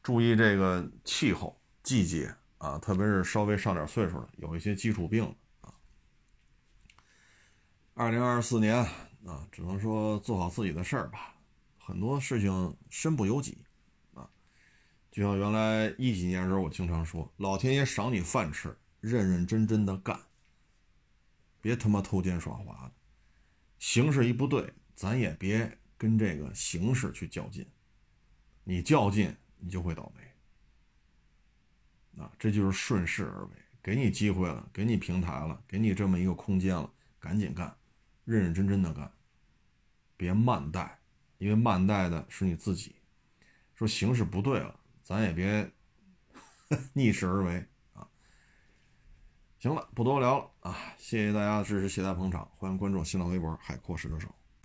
[0.02, 5.68] 注意这个气候、季节啊，特别是稍微上点岁数的，有一些基础病啊。
[7.92, 8.88] 二零二四年
[9.26, 11.34] 啊，只能说做好自己的事儿吧。
[11.78, 13.58] 很多事情身不由己，
[14.14, 14.30] 啊，
[15.10, 20.18] 就像原来一几年的时候，我经常说，老天爷赏你饭吃，认认真真的干，
[21.60, 22.92] 别他妈偷奸耍滑的，
[23.78, 27.66] 形势一不对，咱也别跟这个形势去较劲，
[28.64, 30.22] 你较劲，你就会倒霉，
[32.22, 37.76] 啊，这就是顺势而为，给你机会了，给你平台了，给你这么一个空间了，赶紧干，
[38.24, 39.12] 认认真真的干，
[40.16, 40.98] 别慢带。
[41.38, 42.96] 因为慢带的是你自己，
[43.74, 45.70] 说形势不对了，咱也别
[46.94, 48.08] 逆势而为啊。
[49.58, 54.34] 行了，不多聊了啊，谢谢大家的支持，谢谢大家捧场，欢迎关注新浪微博“海阔石头手”。